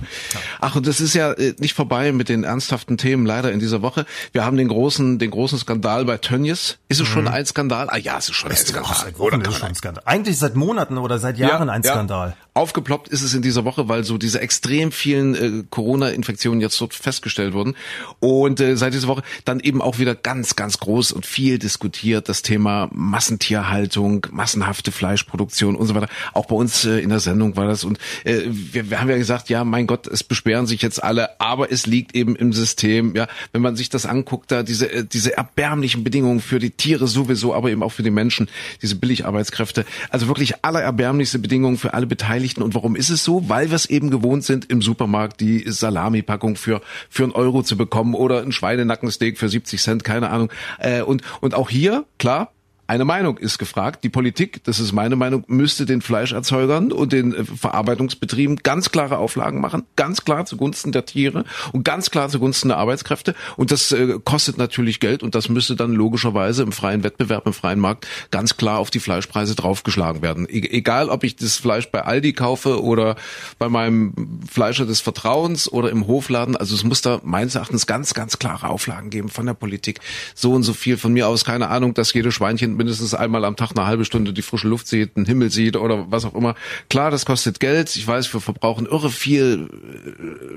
[0.60, 3.82] Ach, und das ist ja äh, nicht vorbei mit den ernsthaften Themen leider in dieser
[3.82, 4.06] Woche.
[4.34, 6.80] Wir haben den großen, den großen Skandal bei Tönnies.
[6.90, 7.14] Ist es mhm.
[7.14, 7.90] schon ein Skandal?
[7.90, 8.94] Ah ja, es ist schon ein Skandal.
[8.94, 10.04] Seit Wochen ist schon ein Skandal.
[10.06, 12.36] Eigentlich seit Monaten oder seit Jahren ein Skandal.
[12.54, 16.94] Aufgeploppt ist es in dieser Woche, weil so diese extrem vielen äh, Corona-Infektionen jetzt dort
[16.94, 17.76] festgestellt wurden.
[18.20, 22.30] Und äh, seit dieser Woche dann eben auch wieder ganz, ganz groß und viel diskutiert
[22.30, 26.10] das Thema Massentierhaltung, massenhafte Fleischproduktion und so weiter.
[26.34, 27.84] Auch bei uns äh, in der Sendung war das.
[27.84, 31.40] Und äh, wir, wir haben ja gesagt, ja, mein Gott, es beschweren sich jetzt alle,
[31.40, 33.16] aber es liegt eben im System.
[33.16, 37.08] Ja, wenn man sich das anguckt, da diese äh, diese erbärmlichen Bedingungen für die Tiere
[37.08, 38.50] sowieso, aber eben auch für die Menschen,
[38.82, 39.86] diese Billigarbeitskräfte.
[40.10, 42.62] Also wirklich allererbärmlichste Bedingungen für alle Beteiligten.
[42.62, 43.50] Und warum ist es so?
[43.50, 47.75] Weil wir es eben gewohnt sind, im Supermarkt die Salami-Packung für, für einen Euro zu
[47.75, 50.51] bekommen oder ein Schweinenackensteak für 70 Cent, keine Ahnung.
[50.80, 52.51] Äh, und, und auch hier, klar,
[52.91, 54.04] eine Meinung ist gefragt.
[54.04, 59.17] Die Politik, das ist meine Meinung, müsste den Fleischerzeugern und den äh, Verarbeitungsbetrieben ganz klare
[59.17, 63.34] Auflagen machen, ganz klar zugunsten der Tiere und ganz klar zugunsten der Arbeitskräfte.
[63.56, 67.54] Und das äh, kostet natürlich Geld und das müsste dann logischerweise im freien Wettbewerb, im
[67.54, 70.45] freien Markt ganz klar auf die Fleischpreise draufgeschlagen werden.
[70.49, 73.15] E egal, ob ich das Fleisch bei Aldi kaufe oder
[73.58, 76.58] bei meinem Fleischer des Vertrauens oder im Hofladen.
[76.58, 80.01] Also es muss da meines Erachtens ganz, ganz klare Auflagen geben von der Politik.
[80.36, 83.56] So und so viel von mir aus, keine Ahnung, dass jede Schweinchen mindestens einmal am
[83.56, 86.56] Tag eine halbe Stunde die frische Luft sieht, den Himmel sieht oder was auch immer.
[86.89, 87.96] Klar, das kostet Geld.
[87.96, 89.70] Ich weiß, wir verbrauchen irre viel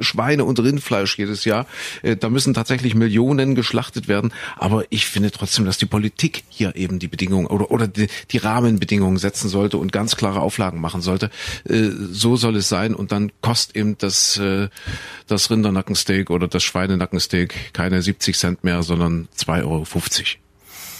[0.00, 1.66] äh, Schweine- und Rindfleisch jedes Jahr.
[2.02, 4.32] Äh, da müssen tatsächlich Millionen geschlachtet werden.
[4.56, 8.38] Aber ich finde trotzdem, dass die Politik hier eben die Bedingungen oder, oder die, die
[8.38, 11.30] Rahmenbedingungen setzen sollte und ganz klare Auflagen machen sollte.
[11.68, 12.94] Äh, so soll es sein.
[12.94, 14.40] Und dann kostet eben das,
[15.26, 20.43] das Rindernackensteak oder das Schweinenackensteak keine 70 Cent mehr, sondern 2,50 Euro.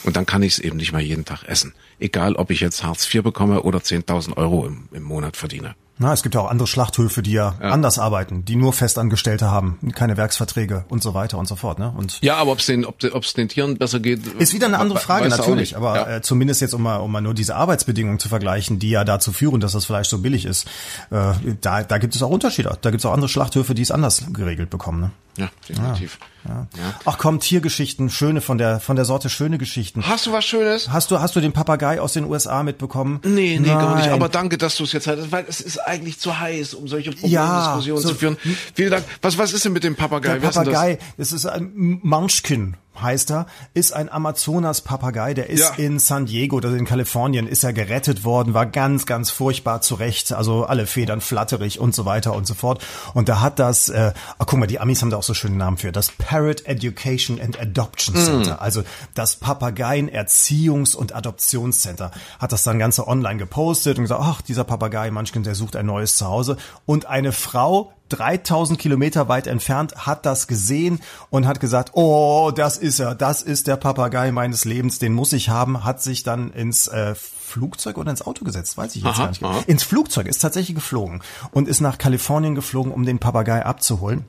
[0.04, 1.74] Und dann kann ich es eben nicht mehr jeden Tag essen.
[1.98, 5.74] Egal, ob ich jetzt Hartz IV bekomme oder 10.000 Euro im, im Monat verdiene.
[5.96, 9.50] Na, es gibt ja auch andere Schlachthöfe, die ja, ja, anders arbeiten, die nur Festangestellte
[9.50, 11.78] haben, keine Werksverträge und so weiter und so fort.
[11.78, 11.92] Ne?
[11.96, 14.78] Und ja, aber ob es den, ob es den Tieren besser geht, ist wieder eine
[14.78, 15.76] andere Frage natürlich.
[15.76, 16.16] Aber ja.
[16.16, 19.32] äh, zumindest jetzt um mal, um mal nur diese Arbeitsbedingungen zu vergleichen, die ja dazu
[19.32, 20.66] führen, dass das Fleisch so billig ist.
[21.10, 22.76] Äh, da, da gibt es auch Unterschiede.
[22.80, 25.00] Da gibt es auch andere Schlachthöfe, die es anders geregelt bekommen.
[25.00, 25.10] Ne?
[25.36, 26.18] Ja, definitiv.
[26.20, 26.66] Ja.
[26.76, 26.94] Ja.
[27.06, 30.06] Ach komm, Tiergeschichten, schöne von der von der Sorte schöne Geschichten.
[30.06, 30.90] Hast du was Schönes?
[30.90, 33.20] Hast du hast du den Papagei aus den USA mitbekommen?
[33.24, 33.78] Nee, nee, Nein.
[33.78, 34.08] gar nicht.
[34.08, 37.10] Aber danke, dass du es jetzt hattest, weil es ist eigentlich zu heiß, um solche
[37.10, 38.36] Problemdiskussionen ja, so, zu führen.
[38.74, 39.04] Vielen Dank.
[39.22, 40.38] Was was ist denn mit dem Papagei?
[40.38, 41.30] Der Papagei, das?
[41.30, 45.84] das ist ein Munchkin heißt er, ist ein Amazonas-Papagei, der ist ja.
[45.84, 50.32] in San Diego, das in Kalifornien, ist er gerettet worden, war ganz, ganz furchtbar zurecht,
[50.32, 52.84] also alle Federn flatterig und so weiter und so fort.
[53.14, 55.56] Und da hat das, äh, ach, guck mal, die Amis haben da auch so schöne
[55.56, 58.60] Namen für, das Parrot Education and Adoption Center, mm.
[58.60, 58.82] also
[59.14, 65.10] das Papageien-Erziehungs- und Adoptionscenter, hat das dann ganze online gepostet und gesagt, ach, dieser Papagei,
[65.10, 66.56] manchmal, der sucht ein neues Zuhause.
[66.86, 71.00] Und eine Frau, 3000 Kilometer weit entfernt, hat das gesehen
[71.30, 75.32] und hat gesagt, oh, das ist er, das ist der Papagei meines Lebens, den muss
[75.32, 79.14] ich haben, hat sich dann ins äh, Flugzeug oder ins Auto gesetzt, weiß ich jetzt
[79.14, 79.42] aha, gar nicht.
[79.42, 79.62] Aha.
[79.66, 81.22] Ins Flugzeug ist tatsächlich geflogen
[81.52, 84.24] und ist nach Kalifornien geflogen, um den Papagei abzuholen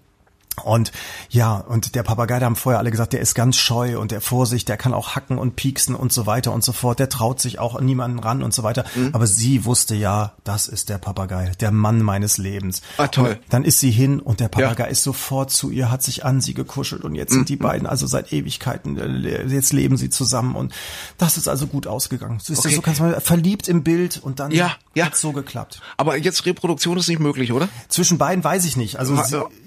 [0.64, 0.92] Und
[1.30, 4.22] ja, und der Papagei, da haben vorher alle gesagt, der ist ganz scheu und der
[4.22, 7.00] Vorsicht, der kann auch hacken und pieksen und so weiter und so fort.
[7.00, 8.86] Der traut sich auch an niemanden ran und so weiter.
[8.96, 9.10] Mhm.
[9.14, 12.82] Aber sie wusste ja, das ist der Papagei, der Mann meines Lebens.
[12.98, 13.32] Ah, toll.
[13.32, 14.90] Und dann ist sie hin und der Papagei ja.
[14.90, 17.38] ist sofort zu ihr, hat sich an sie gekuschelt und jetzt mhm.
[17.38, 20.74] sind die beiden also seit Ewigkeiten, äh, jetzt leben sie zusammen und
[21.18, 22.40] das ist also gut ausgegangen.
[22.40, 22.74] So, okay.
[22.74, 25.06] so kannst mal verliebt im Bild und dann ja, ja.
[25.06, 25.82] hat so geklappt.
[25.98, 27.70] Aber jetzt Reproduktion ist nicht möglich, oder?
[27.90, 28.98] Zwischen beiden weiß ich nicht.
[28.98, 29.16] Also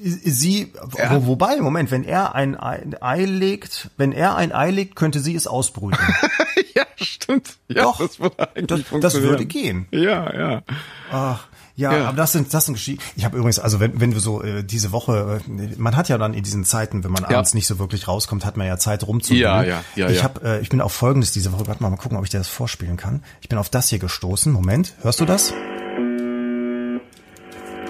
[0.03, 1.27] sie, sie ja.
[1.27, 5.47] Wobei, Moment, wenn er ein Ei legt, wenn er ein Ei legt, könnte sie es
[5.47, 5.99] ausbrüten.
[6.75, 7.57] ja, stimmt.
[7.69, 9.87] Ja, Doch, das würde eigentlich das, das würde gehen.
[9.91, 10.63] Ja, ja.
[11.11, 11.49] Ach.
[11.79, 13.05] Ja, ja, aber das sind das sind Geschichten.
[13.15, 16.19] Ich habe übrigens, also wenn wenn du so äh, diese Woche, äh, man hat ja
[16.19, 17.37] dann in diesen Zeiten, wenn man ja.
[17.37, 19.43] abends nicht so wirklich rauskommt, hat man ja Zeit rumzugehen.
[19.43, 20.09] Ja, ja, ja.
[20.09, 20.23] Ich ja.
[20.25, 21.69] habe, äh, ich bin auf Folgendes diese Woche.
[21.69, 23.23] Warte mal, mal gucken, ob ich dir das vorspielen kann.
[23.43, 24.53] Ich bin auf das hier gestoßen.
[24.53, 25.55] Moment, hörst du das?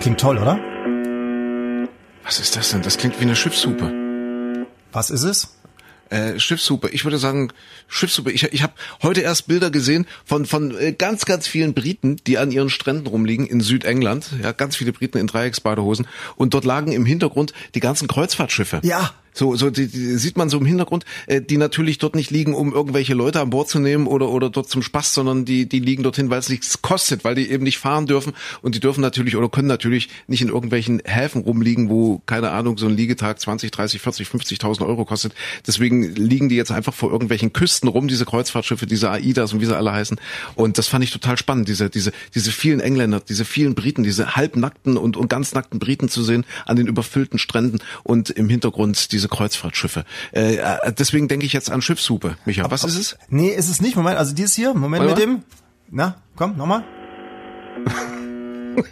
[0.00, 0.60] Klingt toll, oder?
[2.28, 2.82] Was ist das denn?
[2.82, 4.66] Das klingt wie eine Schiffshupe.
[4.92, 5.56] Was ist es?
[6.10, 6.90] Äh, Schiffshupe.
[6.90, 7.50] Ich würde sagen
[7.86, 8.30] Schiffshupe.
[8.30, 12.36] Ich, ich habe heute erst Bilder gesehen von von äh, ganz ganz vielen Briten, die
[12.36, 14.28] an ihren Stränden rumliegen in Südengland.
[14.42, 18.82] Ja, ganz viele Briten in Dreiecksbadehosen und dort lagen im Hintergrund die ganzen Kreuzfahrtschiffe.
[18.84, 19.14] Ja.
[19.32, 22.54] So, so die, die sieht man so im Hintergrund, äh, die natürlich dort nicht liegen,
[22.54, 25.80] um irgendwelche Leute an Bord zu nehmen oder oder dort zum Spaß, sondern die die
[25.80, 29.00] liegen dorthin, weil es nichts kostet, weil die eben nicht fahren dürfen und die dürfen
[29.00, 33.40] natürlich oder können natürlich nicht in irgendwelchen Häfen rumliegen, wo keine Ahnung so ein Liegetag
[33.40, 35.34] 20, 30, 40, 50.000 Euro kostet.
[35.66, 39.66] Deswegen liegen die jetzt einfach vor irgendwelchen Küsten rum, diese Kreuzfahrtschiffe, diese AIDAs und wie
[39.66, 40.18] sie alle heißen.
[40.54, 44.36] Und das fand ich total spannend, diese diese diese vielen Engländer, diese vielen Briten, diese
[44.36, 49.12] halbnackten und und ganz nackten Briten zu sehen an den überfüllten Stränden und im Hintergrund
[49.12, 50.04] diese diese Kreuzfahrtschiffe.
[50.32, 52.36] Äh, äh, deswegen denke ich jetzt an Schiffshupe.
[52.44, 53.18] Micha, was ist es?
[53.28, 53.96] Nee, ist es nicht.
[53.96, 55.42] Moment, also dieses hier, Moment Warte mit dem.
[55.90, 56.84] Na, komm, nochmal.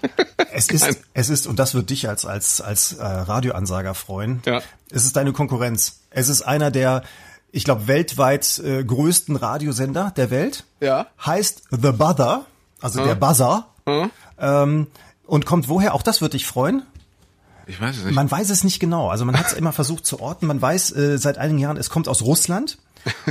[0.53, 4.43] es ist, es ist, und das wird dich als, als, als äh, Radioansager freuen.
[4.47, 4.63] Ja.
[4.91, 6.01] Es ist deine Konkurrenz.
[6.11, 7.03] Es ist einer der,
[7.53, 10.65] ich glaube, weltweit äh, größten Radiosender der Welt.
[10.81, 11.07] Ja.
[11.25, 12.47] Heißt The Buzzer,
[12.81, 13.07] also hm.
[13.07, 13.69] der Buzzer.
[13.87, 14.11] Hm.
[14.39, 14.87] Ähm,
[15.25, 15.95] und kommt woher?
[15.95, 16.83] Auch das wird dich freuen.
[17.67, 18.15] Ich weiß es nicht.
[18.15, 19.09] Man weiß es nicht genau.
[19.09, 20.47] Also man hat es immer versucht zu orten.
[20.47, 22.79] Man weiß äh, seit einigen Jahren, es kommt aus Russland.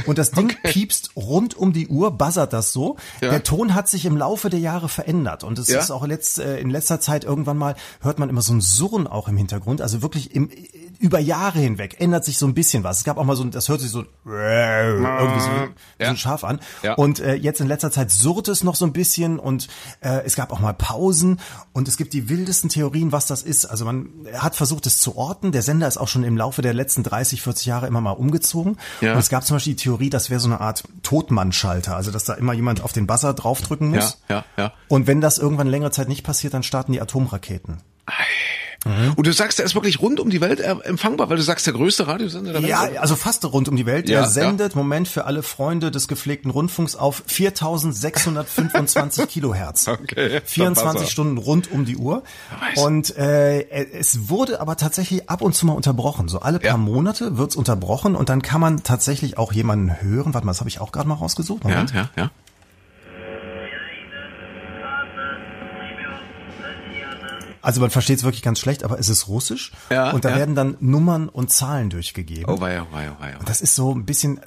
[0.05, 0.71] Und das Ding okay.
[0.71, 2.97] piepst rund um die Uhr, buzzert das so.
[3.21, 3.29] Ja.
[3.29, 5.43] Der Ton hat sich im Laufe der Jahre verändert.
[5.43, 5.79] Und es ja.
[5.79, 9.07] ist auch letzt, äh, in letzter Zeit irgendwann mal, hört man immer so ein Surren
[9.07, 9.81] auch im Hintergrund.
[9.81, 10.49] Also wirklich im,
[10.99, 12.99] über Jahre hinweg ändert sich so ein bisschen was.
[12.99, 15.49] Es gab auch mal so, das hört sich so irgendwie so,
[15.99, 16.09] ja.
[16.09, 16.59] so scharf an.
[16.83, 16.93] Ja.
[16.93, 19.67] Und äh, jetzt in letzter Zeit surrt es noch so ein bisschen und
[20.01, 21.39] äh, es gab auch mal Pausen
[21.73, 23.65] und es gibt die wildesten Theorien, was das ist.
[23.65, 25.51] Also man hat versucht, es zu orten.
[25.51, 28.77] Der Sender ist auch schon im Laufe der letzten 30, 40 Jahre immer mal umgezogen.
[29.01, 29.13] Ja.
[29.13, 32.25] Und es gab zum Beispiel die Theorie, das wäre so eine Art Totmannschalter, also dass
[32.25, 34.19] da immer jemand auf den Buzzer draufdrücken muss.
[34.29, 34.73] Ja, ja, ja.
[34.87, 37.81] Und wenn das irgendwann längere Zeit nicht passiert, dann starten die Atomraketen.
[38.85, 39.13] Mhm.
[39.15, 41.73] Und du sagst, der ist wirklich rund um die Welt empfangbar, weil du sagst, der
[41.73, 42.93] größte Radiosender der ja, Welt.
[42.95, 44.07] Ja, also fast rund um die Welt.
[44.07, 44.77] Ja, er sendet, ja.
[44.77, 49.87] Moment, für alle Freunde des gepflegten Rundfunks auf 4625 Kilohertz.
[49.87, 50.41] Okay.
[50.45, 52.23] 24 Stunden rund um die Uhr.
[52.75, 56.27] Und äh, es wurde aber tatsächlich ab und zu mal unterbrochen.
[56.27, 56.77] So alle paar.
[56.77, 60.33] Monate wird's unterbrochen und dann kann man tatsächlich auch jemanden hören.
[60.33, 61.63] Warte mal, das habe ich auch gerade mal rausgesucht.
[61.63, 61.91] Moment.
[61.91, 62.31] Ja, ja, ja.
[67.65, 69.71] Also man versteht es wirklich ganz schlecht, aber es ist Russisch.
[69.89, 70.35] Ja, und da ja.
[70.37, 72.45] werden dann Nummern und Zahlen durchgegeben.
[72.47, 73.39] Oh weia, weia, weia.
[73.39, 74.39] Und das ist so ein bisschen,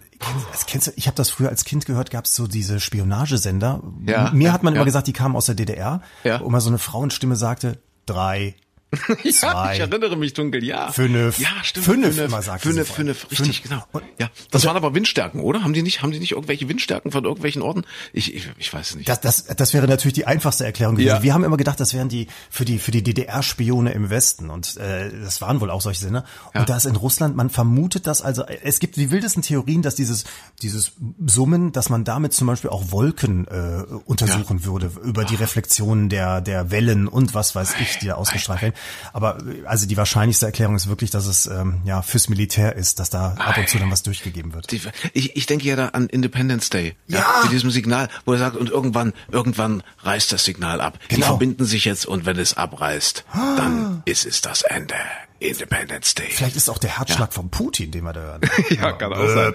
[0.53, 3.83] das kennst du, ich habe das früher als Kind gehört, gab es so diese Spionagesender.
[4.07, 4.79] Ja, Mir hat man ja.
[4.79, 6.41] immer gesagt, die kamen aus der DDR, ja.
[6.41, 8.55] wo immer so eine Frauenstimme sagte, drei,
[9.23, 10.91] ja, Zwei, ich erinnere mich dunkel, ja.
[10.91, 11.39] Fünf.
[11.39, 11.85] Ja, stimmt.
[11.85, 13.63] Fünf, fünf immer sagt fünf, fünf, richtig, fünf.
[13.63, 13.85] genau.
[13.93, 15.63] Und, ja, das waren aber Windstärken, oder?
[15.63, 17.85] Haben die nicht, haben die nicht irgendwelche Windstärken von irgendwelchen Orten?
[18.15, 19.09] Ich, ich, ich weiß es nicht.
[19.09, 21.17] Das, das, das wäre natürlich die einfachste Erklärung gewesen.
[21.17, 21.23] Ja.
[21.23, 24.79] Wir haben immer gedacht, das wären die für die für die DDR-Spione im Westen und
[24.79, 26.25] äh, das waren wohl auch solche Sinne.
[26.55, 26.61] Ja.
[26.61, 28.45] Und da ist in Russland, man vermutet das also.
[28.45, 30.25] Es gibt die wildesten Theorien, dass dieses
[30.63, 30.93] dieses
[31.27, 34.65] Summen, dass man damit zum Beispiel auch Wolken äh, untersuchen ja.
[34.65, 38.78] würde über die Reflexionen der der Wellen und was weiß ich, die da ausgestrahlt werden.
[39.13, 43.11] Aber also die wahrscheinlichste Erklärung ist wirklich, dass es ähm, ja fürs Militär ist, dass
[43.11, 44.73] da ab und zu dann was durchgegeben wird.
[45.13, 46.95] Ich, ich denke ja da an Independence Day.
[47.07, 47.19] Ja.
[47.19, 47.43] ja.
[47.43, 50.99] Mit diesem Signal, wo er sagt, und irgendwann, irgendwann reißt das Signal ab.
[51.09, 51.17] Genau.
[51.17, 53.57] Die verbinden sich jetzt und wenn es abreißt, ah.
[53.57, 54.95] dann ist es das Ende.
[55.41, 56.29] Independence Day.
[56.31, 57.33] Vielleicht ist auch der Herzschlag ja.
[57.33, 58.41] von Putin, den wir da hören.
[58.71, 59.55] ja, kann auch sein.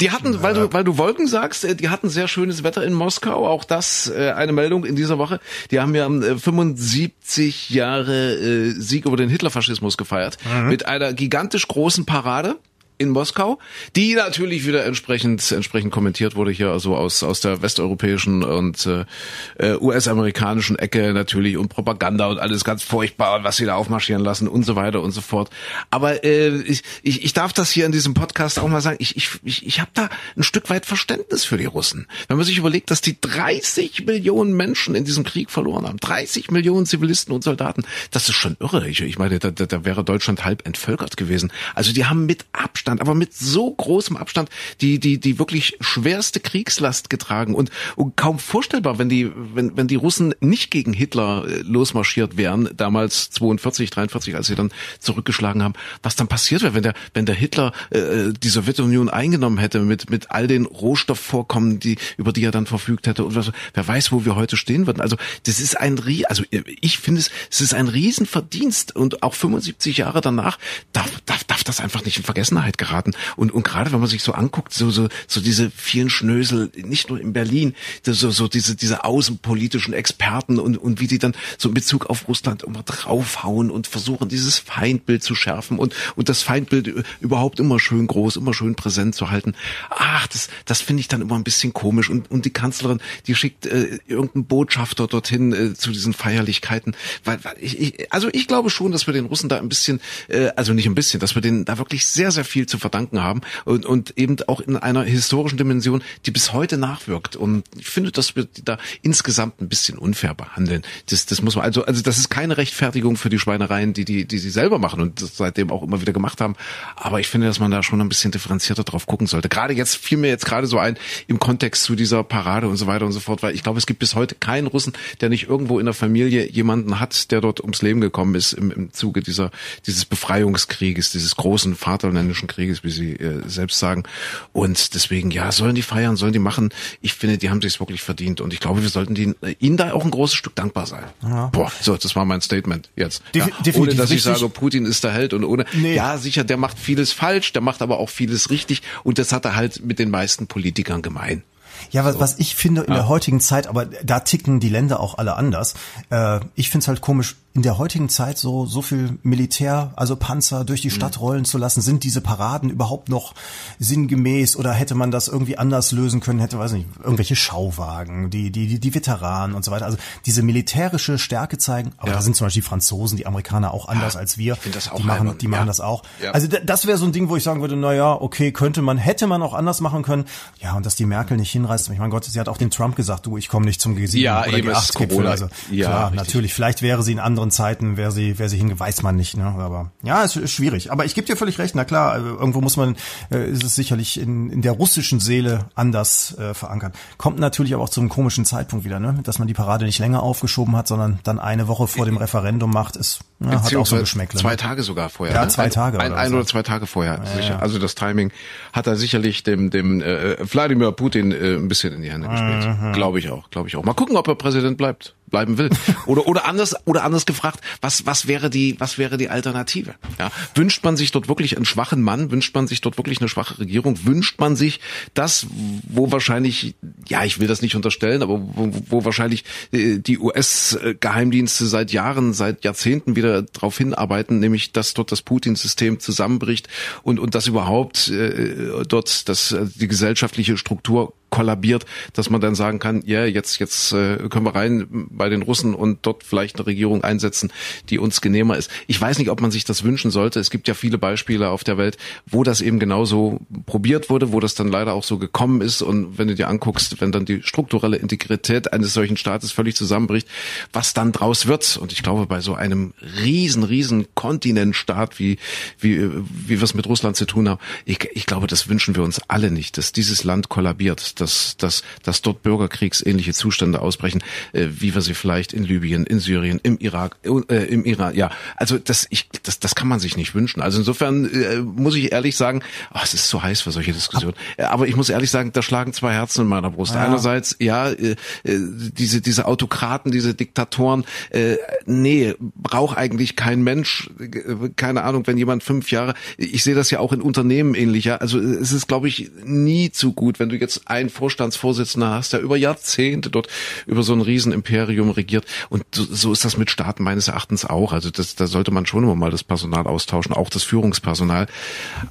[0.00, 2.92] Die hatten, weil du, weil du Wolken sagst, äh, die hatten sehr schönes Wetter in
[2.92, 3.46] Moskau.
[3.46, 5.40] Auch das äh, eine Meldung in dieser Woche.
[5.70, 10.68] Die haben ja 75 äh, Jahre Sieg über den Hitlerfaschismus gefeiert mhm.
[10.68, 12.56] mit einer gigantisch großen Parade
[13.02, 13.58] in Moskau,
[13.96, 19.76] die natürlich wieder entsprechend entsprechend kommentiert wurde hier also aus aus der westeuropäischen und äh,
[19.80, 24.64] US-amerikanischen Ecke natürlich und Propaganda und alles ganz furchtbar was sie da aufmarschieren lassen und
[24.64, 25.50] so weiter und so fort.
[25.90, 28.96] Aber äh, ich, ich, ich darf das hier in diesem Podcast auch mal sagen.
[29.00, 32.46] Ich ich ich, ich habe da ein Stück weit Verständnis für die Russen, wenn man
[32.46, 37.34] sich überlegt, dass die 30 Millionen Menschen in diesem Krieg verloren haben, 30 Millionen Zivilisten
[37.34, 38.88] und Soldaten, das ist schon irre.
[38.88, 41.52] Ich, ich meine, da, da, da wäre Deutschland halb entvölkert gewesen.
[41.74, 46.40] Also die haben mit Abstand, aber mit so großem Abstand die die die wirklich schwerste
[46.40, 51.44] Kriegslast getragen und, und kaum vorstellbar, wenn die wenn wenn die Russen nicht gegen Hitler
[51.46, 56.74] äh, losmarschiert wären, damals 42, 43, als sie dann zurückgeschlagen haben, was dann passiert wäre,
[56.74, 61.80] wenn der wenn der Hitler äh, die Sowjetunion eingenommen hätte mit mit all den Rohstoffvorkommen,
[61.80, 64.86] die über die er dann verfügt hätte und was, wer weiß, wo wir heute stehen
[64.86, 65.00] würden.
[65.00, 66.42] Also das ist ein also
[66.80, 70.58] ich finde es es ist ein Riesenverdienst und auch 75 Jahre danach
[70.92, 73.12] darf, darf, darf das einfach nicht in Vergessenheit geraten.
[73.36, 77.08] Und, und gerade wenn man sich so anguckt, so, so, so diese vielen Schnösel, nicht
[77.08, 77.74] nur in Berlin,
[78.04, 82.28] so, so diese, diese außenpolitischen Experten und, und wie die dann so in Bezug auf
[82.28, 87.78] Russland immer draufhauen und versuchen, dieses Feindbild zu schärfen und, und das Feindbild überhaupt immer
[87.78, 89.54] schön groß, immer schön präsent zu halten.
[89.90, 92.10] Ach, das, das finde ich dann immer ein bisschen komisch.
[92.10, 96.96] Und, und die Kanzlerin, die schickt äh, irgendeinen Botschafter dorthin äh, zu diesen Feierlichkeiten.
[97.24, 100.00] Weil, weil ich, ich, also ich glaube schon, dass wir den Russen da ein bisschen,
[100.28, 103.22] äh, also nicht ein bisschen, dass wir denen da wirklich sehr, sehr viel zu verdanken
[103.22, 107.36] haben und, und eben auch in einer historischen Dimension, die bis heute nachwirkt.
[107.36, 110.82] Und ich finde, dass wir da insgesamt ein bisschen unfair behandeln.
[111.10, 114.24] Das, das muss man, also, also das ist keine Rechtfertigung für die Schweinereien, die, die,
[114.24, 116.56] die sie selber machen und seitdem auch immer wieder gemacht haben.
[116.96, 119.50] Aber ich finde, dass man da schon ein bisschen differenzierter drauf gucken sollte.
[119.50, 120.96] Gerade jetzt fiel mir jetzt gerade so ein
[121.26, 123.86] im Kontext zu dieser Parade und so weiter und so fort, weil ich glaube, es
[123.86, 127.60] gibt bis heute keinen Russen, der nicht irgendwo in der Familie jemanden hat, der dort
[127.60, 129.50] ums Leben gekommen ist im, im Zuge dieser,
[129.86, 134.04] dieses Befreiungskrieges, dieses großen Vaterländischen Krieges, wie Sie äh, selbst sagen.
[134.52, 136.70] Und deswegen, ja, sollen die feiern, sollen die machen.
[137.00, 138.40] Ich finde, die haben sich wirklich verdient.
[138.40, 141.04] Und ich glaube, wir sollten die, äh, ihnen da auch ein großes Stück dankbar sein.
[141.22, 141.46] Ja.
[141.46, 143.22] Boah, so, das war mein Statement jetzt.
[143.34, 145.94] ja, ohne dass ich sage, Putin ist der Held und ohne, nee.
[145.94, 148.82] ja, sicher, der macht vieles falsch, der macht aber auch vieles richtig.
[149.04, 151.42] Und das hat er halt mit den meisten Politikern gemein.
[151.90, 153.00] Ja, was, was ich finde in ja.
[153.00, 155.74] der heutigen Zeit, aber da ticken die Länder auch alle anders.
[156.10, 160.16] Äh, ich finde es halt komisch, in der heutigen Zeit so, so viel Militär, also
[160.16, 160.94] Panzer durch die mhm.
[160.94, 163.34] Stadt rollen zu lassen, sind diese Paraden überhaupt noch
[163.78, 168.50] sinngemäß oder hätte man das irgendwie anders lösen können, hätte, weiß nicht, irgendwelche Schauwagen, die,
[168.50, 169.84] die, die, die Veteranen und so weiter.
[169.84, 172.14] Also diese militärische Stärke zeigen, aber ja.
[172.14, 174.56] da sind zum Beispiel die Franzosen, die Amerikaner auch anders ja, als wir.
[174.64, 176.04] Ich das auch die machen, die machen das auch.
[176.32, 178.96] Also das wäre so ein Ding, wo ich sagen würde, na ja, okay, könnte man,
[178.96, 180.24] hätte man auch anders machen können.
[180.60, 182.96] Ja, und dass die Merkel nicht hinreißt, ich meine Gott, sie hat auch den Trump
[182.96, 185.26] gesagt, du, ich komme nicht zum G7 ja, oder eben G8-Gipfel.
[185.26, 186.16] Also ja, klar, richtig.
[186.16, 189.16] natürlich, vielleicht wäre sie in anderen anderen Zeiten, wer sie, wer sie hinge, weiß man
[189.16, 189.36] nicht.
[189.36, 189.44] Ne?
[189.44, 190.92] Aber ja, es ist schwierig.
[190.92, 191.74] Aber ich gebe dir völlig recht.
[191.74, 192.96] Na klar, äh, irgendwo muss man,
[193.30, 196.94] äh, ist es sicherlich in, in der russischen Seele anders äh, verankert.
[197.18, 199.18] Kommt natürlich aber auch zu einem komischen Zeitpunkt wieder, ne?
[199.24, 202.70] dass man die Parade nicht länger aufgeschoben hat, sondern dann eine Woche vor dem Referendum
[202.70, 202.96] macht.
[202.96, 203.20] Ist
[203.50, 204.38] ja, hat auch so Geschmäckle.
[204.38, 204.56] Zwei ne?
[204.56, 205.34] Tage sogar vorher.
[205.34, 205.48] Ja, ne?
[205.48, 205.98] zwei Tage.
[205.98, 207.20] Ein, ein, oder, oder zwei Tage vorher.
[207.24, 207.62] Ja, sicher.
[207.62, 208.32] Also das Timing
[208.72, 212.80] hat er sicherlich dem, dem äh, Wladimir Putin äh, ein bisschen in die Hände gespielt.
[212.80, 212.92] Mhm.
[212.92, 213.50] Glaube ich auch.
[213.50, 213.84] Glaube ich auch.
[213.84, 215.70] Mal gucken, ob er Präsident bleibt bleiben will.
[216.06, 219.94] Oder, oder anders, oder anders gefragt, was, was wäre die, was wäre die Alternative?
[220.18, 222.30] Ja, wünscht man sich dort wirklich einen schwachen Mann?
[222.30, 224.04] Wünscht man sich dort wirklich eine schwache Regierung?
[224.04, 224.80] Wünscht man sich
[225.14, 225.46] das,
[225.88, 226.74] wo wahrscheinlich,
[227.08, 232.34] ja, ich will das nicht unterstellen, aber wo, wo wahrscheinlich äh, die US-Geheimdienste seit Jahren,
[232.34, 236.68] seit Jahrzehnten wieder darauf hinarbeiten, nämlich, dass dort das Putin-System zusammenbricht
[237.02, 242.54] und, und dass überhaupt äh, dort das, äh, die gesellschaftliche Struktur kollabiert, dass man dann
[242.54, 246.56] sagen kann, ja, jetzt jetzt äh, können wir rein bei den Russen und dort vielleicht
[246.56, 247.50] eine Regierung einsetzen,
[247.88, 248.70] die uns genehmer ist.
[248.86, 250.38] Ich weiß nicht, ob man sich das wünschen sollte.
[250.38, 254.40] Es gibt ja viele Beispiele auf der Welt, wo das eben genauso probiert wurde, wo
[254.40, 257.42] das dann leider auch so gekommen ist und wenn du dir anguckst, wenn dann die
[257.42, 260.28] strukturelle Integrität eines solchen Staates völlig zusammenbricht,
[260.72, 261.78] was dann draus wird.
[261.78, 265.38] Und ich glaube, bei so einem riesen, riesen Kontinentstaat, wie,
[265.78, 269.02] wie, wie wir es mit Russland zu tun haben, ich, ich glaube, das wünschen wir
[269.02, 274.66] uns alle nicht, dass dieses Land kollabiert dass, dass, dass dort bürgerkriegsähnliche Zustände ausbrechen, äh,
[274.70, 278.30] wie wir sie vielleicht in Libyen, in Syrien, im Irak, äh, im Iran, ja.
[278.56, 280.60] Also das, ich, das, das kann man sich nicht wünschen.
[280.60, 282.62] Also insofern äh, muss ich ehrlich sagen,
[282.92, 284.34] oh, es ist so heiß für solche Diskussionen.
[284.58, 286.94] Aber ich muss ehrlich sagen, da schlagen zwei Herzen in meiner Brust.
[286.94, 287.04] Ja.
[287.04, 291.56] Einerseits, ja, äh, äh, diese, diese Autokraten, diese Diktatoren, äh,
[291.86, 296.90] nee, braucht eigentlich kein Mensch, äh, keine Ahnung, wenn jemand fünf Jahre, ich sehe das
[296.90, 298.20] ja auch in Unternehmen ähnlicher.
[298.20, 302.40] Also es ist, glaube ich, nie zu gut, wenn du jetzt ein Vorstandsvorsitzender hast, der
[302.40, 303.48] über Jahrzehnte dort
[303.86, 305.44] über so ein Riesenimperium regiert.
[305.68, 307.92] Und so, so ist das mit Staaten meines Erachtens auch.
[307.92, 311.46] Also das, da sollte man schon immer mal das Personal austauschen, auch das Führungspersonal.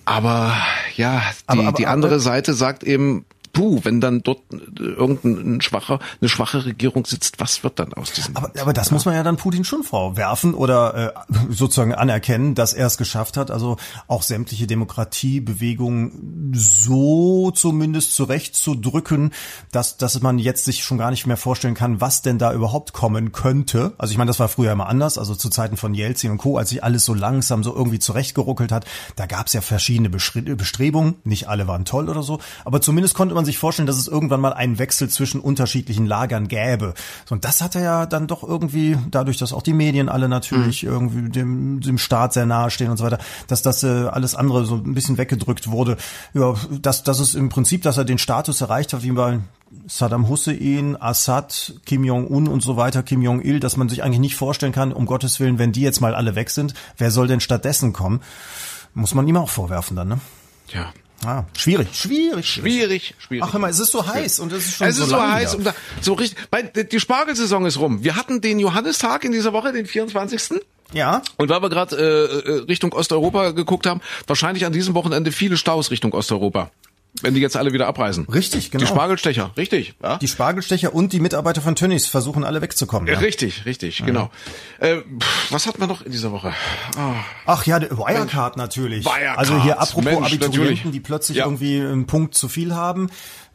[0.06, 0.56] Aber
[0.96, 4.42] ja, die, aber, aber, die andere aber, Seite sagt eben, puh, wenn dann dort
[4.80, 8.36] irgendein schwacher, eine schwache Regierung sitzt, was wird dann aus diesem?
[8.38, 12.74] Aber, aber das muss man ja dann Putin schon vorwerfen oder äh, sozusagen anerkennen, dass
[12.74, 13.78] er es geschafft hat, also
[14.08, 19.32] auch sämtliche Demokratiebewegungen so zumindest zurechtzudrücken,
[19.72, 22.94] dass, dass man jetzt sich schon gar nicht mehr vorstellen kann, was denn da überhaupt
[22.94, 23.94] kommen könnte.
[23.98, 26.58] Also ich meine, das war früher immer anders, also zu Zeiten von Jelzin und Co.,
[26.58, 28.86] als sich alles so langsam so irgendwie zurechtgeruckelt hat,
[29.16, 33.36] da gab es ja verschiedene Bestrebungen, nicht alle waren toll oder so, aber zumindest konnte
[33.36, 36.94] man man sich vorstellen, dass es irgendwann mal einen Wechsel zwischen unterschiedlichen Lagern gäbe.
[37.26, 40.30] So, und das hat er ja dann doch irgendwie, dadurch, dass auch die Medien alle
[40.30, 40.90] natürlich mhm.
[40.90, 44.66] irgendwie dem, dem Staat sehr nahe stehen und so weiter, dass das äh, alles andere
[44.66, 45.98] so ein bisschen weggedrückt wurde.
[46.34, 49.40] Ja, dass, dass es im Prinzip, dass er den Status erreicht hat, wie bei
[49.88, 54.36] Saddam Hussein, Assad, Kim Jong-un und so weiter, Kim Jong-il, dass man sich eigentlich nicht
[54.36, 57.40] vorstellen kann, um Gottes Willen, wenn die jetzt mal alle weg sind, wer soll denn
[57.40, 58.22] stattdessen kommen?
[58.94, 60.20] Muss man ihm auch vorwerfen dann, ne?
[60.74, 60.92] Ja.
[61.26, 63.44] Ah, schwierig, schwierig, schwierig, schwierig.
[63.44, 65.22] Ach, hör mal, es ist so heiß und es ist schon es so ist so
[65.22, 66.44] heiß und da, so richtig.
[66.50, 68.04] Weil die Spargelsaison ist rum.
[68.04, 70.62] Wir hatten den Johannistag in dieser Woche, den 24.
[70.94, 71.22] Ja.
[71.38, 75.92] Und weil wir gerade äh, Richtung Osteuropa geguckt haben, wahrscheinlich an diesem Wochenende viele Staus
[75.92, 76.72] Richtung Osteuropa
[77.22, 78.26] wenn die jetzt alle wieder abreisen.
[78.26, 78.84] Richtig, genau.
[78.84, 79.96] Die Spargelstecher, richtig.
[80.02, 80.18] Ja?
[80.18, 83.08] Die Spargelstecher und die Mitarbeiter von Tönnies versuchen alle wegzukommen.
[83.08, 83.20] Ja?
[83.20, 84.06] Richtig, richtig, ja.
[84.06, 84.32] genau.
[84.80, 84.98] Äh,
[85.50, 86.54] was hat man noch in dieser Woche?
[86.98, 87.14] Oh.
[87.46, 89.06] Ach ja, Wirecard natürlich.
[89.06, 89.38] Wirecard.
[89.38, 90.92] Also hier apropos Mensch, Abiturienten, natürlich.
[90.92, 91.46] die plötzlich ja.
[91.46, 93.10] irgendwie einen Punkt zu viel haben.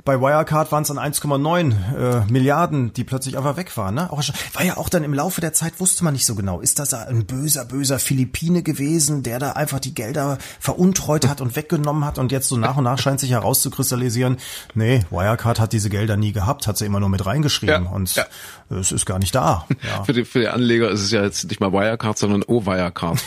[0.06, 3.96] Bei Wirecard waren es dann 1,9 äh, Milliarden, die plötzlich einfach weg waren.
[3.96, 4.12] Ne?
[4.12, 6.78] Auch, war ja auch dann im Laufe der Zeit, wusste man nicht so genau, ist
[6.78, 12.04] das ein böser, böser Philippine gewesen, der da einfach die Gelder veruntreut hat und weggenommen
[12.04, 14.36] hat und jetzt so nach und nach scheint sich herauszukristallisieren,
[14.74, 18.14] nee, Wirecard hat diese Gelder nie gehabt, hat sie immer nur mit reingeschrieben ja, und
[18.14, 18.26] ja.
[18.70, 19.66] es ist gar nicht da.
[19.82, 20.04] Ja.
[20.04, 23.26] für, die, für die Anleger ist es ja jetzt nicht mal Wirecard, sondern O-Wirecard.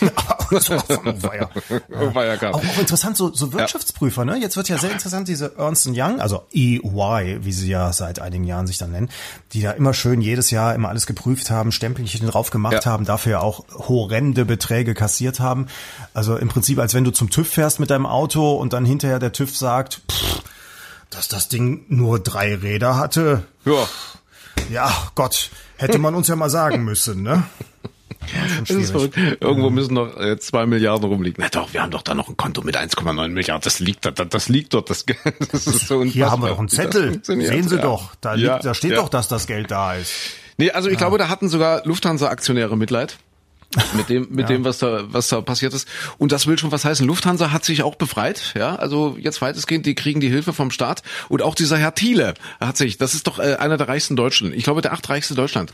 [0.49, 2.53] Wirecard.
[2.53, 4.37] Auch, auch interessant, so, so Wirtschaftsprüfer, ne?
[4.37, 6.45] Jetzt wird ja sehr interessant, diese Ernst Young, also
[6.77, 9.09] EY, wie sie ja seit einigen Jahren sich dann nennen,
[9.53, 12.85] die da immer schön jedes Jahr immer alles geprüft haben, Stempelchen drauf gemacht ja.
[12.85, 15.67] haben, dafür auch horrende Beträge kassiert haben.
[16.13, 19.19] Also im Prinzip, als wenn du zum TÜV fährst mit deinem Auto und dann hinterher
[19.19, 20.43] der TÜV sagt, pff,
[21.09, 23.43] dass das Ding nur drei Räder hatte.
[23.65, 23.87] Ja.
[24.69, 27.43] Ja, Gott, hätte man uns ja mal sagen müssen, ne?
[28.59, 29.17] das ist verrückt.
[29.17, 31.37] Irgendwo müssen noch äh, zwei Milliarden rumliegen.
[31.39, 33.63] Na doch, wir haben doch da noch ein Konto mit 1,9 Milliarden.
[33.63, 34.89] Das liegt da, das liegt dort.
[34.89, 35.05] Das,
[35.51, 37.19] das ist so Hier haben wir doch einen Zettel.
[37.23, 37.81] Sehen Sie ja.
[37.81, 38.15] doch.
[38.21, 38.97] Da, liegt, da steht ja.
[38.97, 40.13] doch, dass das Geld da ist.
[40.57, 43.17] Nee, also ich glaube, da hatten sogar Lufthansa-Aktionäre Mitleid
[43.93, 44.55] mit dem mit ja.
[44.55, 45.87] dem was da was da passiert ist.
[46.17, 47.05] Und das will schon was heißen.
[47.05, 48.75] Lufthansa hat sich auch befreit ja.
[48.75, 51.03] Also jetzt weitestgehend die kriegen die Hilfe vom Staat.
[51.29, 54.53] Und auch dieser Herr Thiele hat sich das ist doch äh, einer der reichsten Deutschen.
[54.53, 55.71] Ich glaube der achtreichste Deutschland.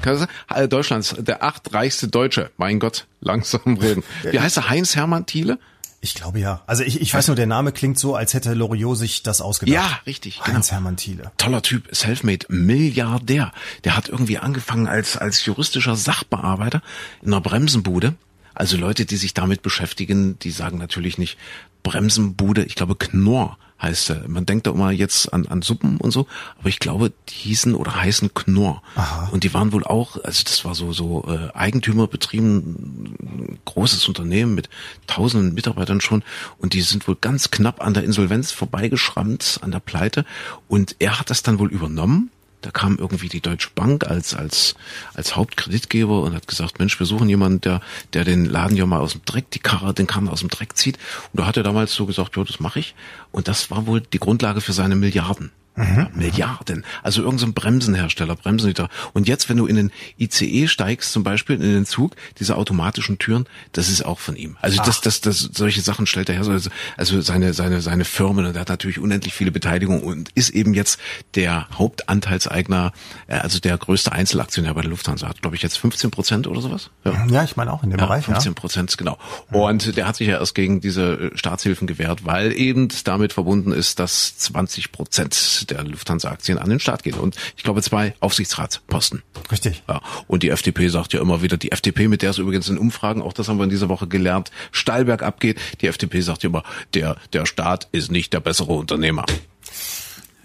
[0.53, 2.51] Äh, Deutschlands der achtreichste Deutsche.
[2.57, 4.03] Mein Gott langsam reden.
[4.23, 4.69] Wie heißt er?
[4.69, 5.57] Heinz Hermann Thiele
[6.05, 6.61] ich glaube ja.
[6.67, 9.73] Also ich, ich weiß nur, der Name klingt so, als hätte Loriot sich das ausgedacht.
[9.73, 10.39] Ja, richtig.
[10.41, 10.77] Heinz genau.
[10.77, 11.31] Hermann Thiele.
[11.37, 13.51] Toller Typ, Selfmade, Milliardär.
[13.83, 16.81] Der hat irgendwie angefangen als, als juristischer Sachbearbeiter
[17.23, 18.13] in einer Bremsenbude.
[18.53, 21.37] Also Leute, die sich damit beschäftigen, die sagen natürlich nicht
[21.81, 24.27] Bremsenbude, ich glaube Knorr heißt er.
[24.27, 26.27] Man denkt da immer jetzt an, an Suppen und so,
[26.59, 28.81] aber ich glaube, die hießen oder heißen Knorr.
[28.95, 29.29] Aha.
[29.31, 34.69] Und die waren wohl auch, also das war so so äh, Eigentümerbetrieben, großes Unternehmen mit
[35.07, 36.23] tausenden Mitarbeitern schon
[36.57, 40.25] und die sind wohl ganz knapp an der Insolvenz vorbeigeschrammt, an der Pleite
[40.67, 42.31] und er hat das dann wohl übernommen
[42.65, 44.73] da kam irgendwie die Deutsche Bank als, als,
[45.13, 47.79] als Hauptkreditgeber und hat gesagt, Mensch, wir suchen jemanden, der,
[48.13, 50.75] der den Laden ja mal aus dem Dreck, die Karre, den Karren aus dem Dreck
[50.75, 50.97] zieht.
[51.31, 52.95] Und da hat er damals so gesagt, ja, das mache ich.
[53.31, 55.51] Und das war wohl die Grundlage für seine Milliarden.
[55.75, 56.07] Mhm.
[56.13, 56.85] Milliarden.
[57.03, 58.89] Also irgendein so Bremsenhersteller, Bremsenhüter.
[59.13, 63.17] Und jetzt, wenn du in den ICE steigst, zum Beispiel in den Zug, diese automatischen
[63.17, 64.57] Türen, das ist auch von ihm.
[64.61, 66.47] Also das, das, das, solche Sachen stellt er her.
[66.47, 70.49] Also, also seine, seine, seine Firmen, und er hat natürlich unendlich viele Beteiligungen und ist
[70.51, 70.99] eben jetzt
[71.35, 72.93] der Hauptanteilseigner,
[73.27, 75.27] äh, also der größte Einzelaktionär bei der Lufthansa.
[75.27, 76.89] Hat, glaube ich, jetzt 15 Prozent oder sowas.
[77.03, 78.25] Ja, ja ich meine auch in dem ja, Bereich.
[78.25, 78.97] 15 Prozent, ja.
[78.97, 79.17] genau.
[79.51, 83.73] Und der hat sich ja erst gegen diese äh, Staatshilfen gewehrt, weil eben damit verbunden
[83.73, 87.15] ist, dass 20 Prozent der Lufthansa-Aktien an den Start gehen.
[87.15, 89.23] Und ich glaube zwei Aufsichtsratsposten.
[89.51, 89.83] Richtig.
[89.87, 90.01] Ja.
[90.27, 93.21] Und die FDP sagt ja immer wieder, die FDP, mit der es übrigens in Umfragen,
[93.21, 96.63] auch das haben wir in dieser Woche gelernt, steil abgeht, die FDP sagt ja immer,
[96.93, 99.25] der, der Staat ist nicht der bessere Unternehmer.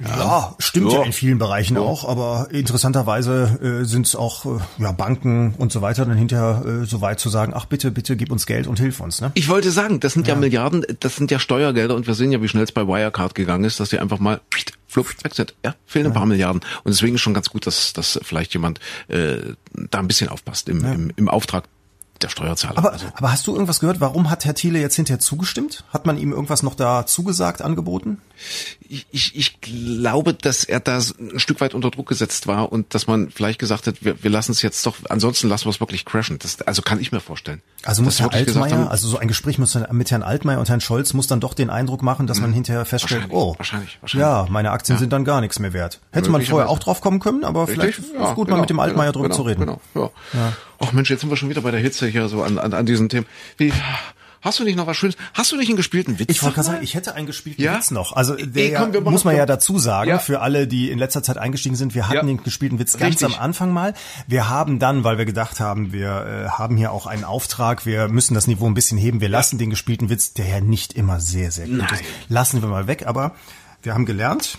[0.01, 1.01] Ja, ja stimmt ja.
[1.01, 1.05] ja.
[1.05, 1.83] in vielen Bereichen ja.
[1.83, 6.65] auch, aber interessanterweise äh, sind es auch äh, ja, Banken und so weiter dann hinterher
[6.65, 9.21] äh, so weit zu sagen, ach bitte, bitte gib uns Geld und hilf uns.
[9.21, 9.31] Ne?
[9.35, 10.35] Ich wollte sagen, das sind ja.
[10.35, 13.65] Milliarden, das sind ja Steuergelder und wir sehen ja, wie schnell es bei Wirecard gegangen
[13.65, 14.41] ist, dass die einfach mal
[14.89, 15.55] flupp, weg sind.
[15.65, 16.63] Ja, fehlen ein paar Milliarden.
[16.85, 19.39] Und deswegen ist schon ganz gut, dass, dass vielleicht jemand äh,
[19.75, 21.65] da ein bisschen aufpasst im, im, im Auftrag
[22.23, 22.79] der Steuerzahler.
[22.79, 23.07] Aber, also.
[23.15, 24.01] aber hast du irgendwas gehört?
[24.01, 25.85] Warum hat Herr Thiele jetzt hinterher zugestimmt?
[25.93, 28.19] Hat man ihm irgendwas noch da zugesagt, angeboten?
[28.89, 32.95] Ich, ich, ich glaube, dass er da ein Stück weit unter Druck gesetzt war und
[32.95, 35.81] dass man vielleicht gesagt hat, wir, wir lassen es jetzt doch, ansonsten lassen wir es
[35.81, 36.39] wirklich crashen.
[36.39, 37.63] Das, also kann ich mir vorstellen.
[37.85, 40.81] Also muss Herr Altmaier, haben, also so ein Gespräch mit, mit Herrn Altmaier und Herrn
[40.81, 42.55] Scholz muss dann doch den Eindruck machen, dass man mhm.
[42.55, 44.27] hinterher feststellt, wahrscheinlich, oh, wahrscheinlich, wahrscheinlich.
[44.27, 45.01] ja, meine Aktien ja.
[45.01, 46.01] sind dann gar nichts mehr wert.
[46.13, 47.81] Hätte man vorher auch drauf kommen können, aber Richtig?
[47.81, 49.61] vielleicht ist ja, gut, genau, mal mit dem Altmaier genau, drüber genau, zu reden.
[49.61, 50.11] Genau, ja.
[50.35, 50.53] ja.
[50.81, 52.87] Ach Mensch, jetzt sind wir schon wieder bei der Hitze hier so an, an, an
[52.87, 53.27] diesen Themen.
[53.59, 53.73] Wie,
[54.43, 55.17] Hast du nicht noch was Schönes?
[55.35, 56.31] Hast du nicht einen gespielten Witz?
[56.31, 57.77] Ich wollte gerade sagen, ich hätte einen gespielten ja?
[57.77, 58.15] Witz noch.
[58.15, 60.19] Also der Ey, komm, muss man ja dazu sagen, ja.
[60.19, 62.23] für alle, die in letzter Zeit eingestiegen sind, wir hatten ja.
[62.23, 63.37] den gespielten Witz ganz Richtig.
[63.37, 63.93] am Anfang mal.
[64.29, 68.09] Wir haben dann, weil wir gedacht haben, wir äh, haben hier auch einen Auftrag, wir
[68.09, 71.21] müssen das Niveau ein bisschen heben, wir lassen den gespielten Witz, der ja nicht immer
[71.21, 71.93] sehr, sehr gut Nein.
[71.93, 73.07] ist, lassen wir mal weg.
[73.07, 73.35] Aber
[73.83, 74.57] wir haben gelernt,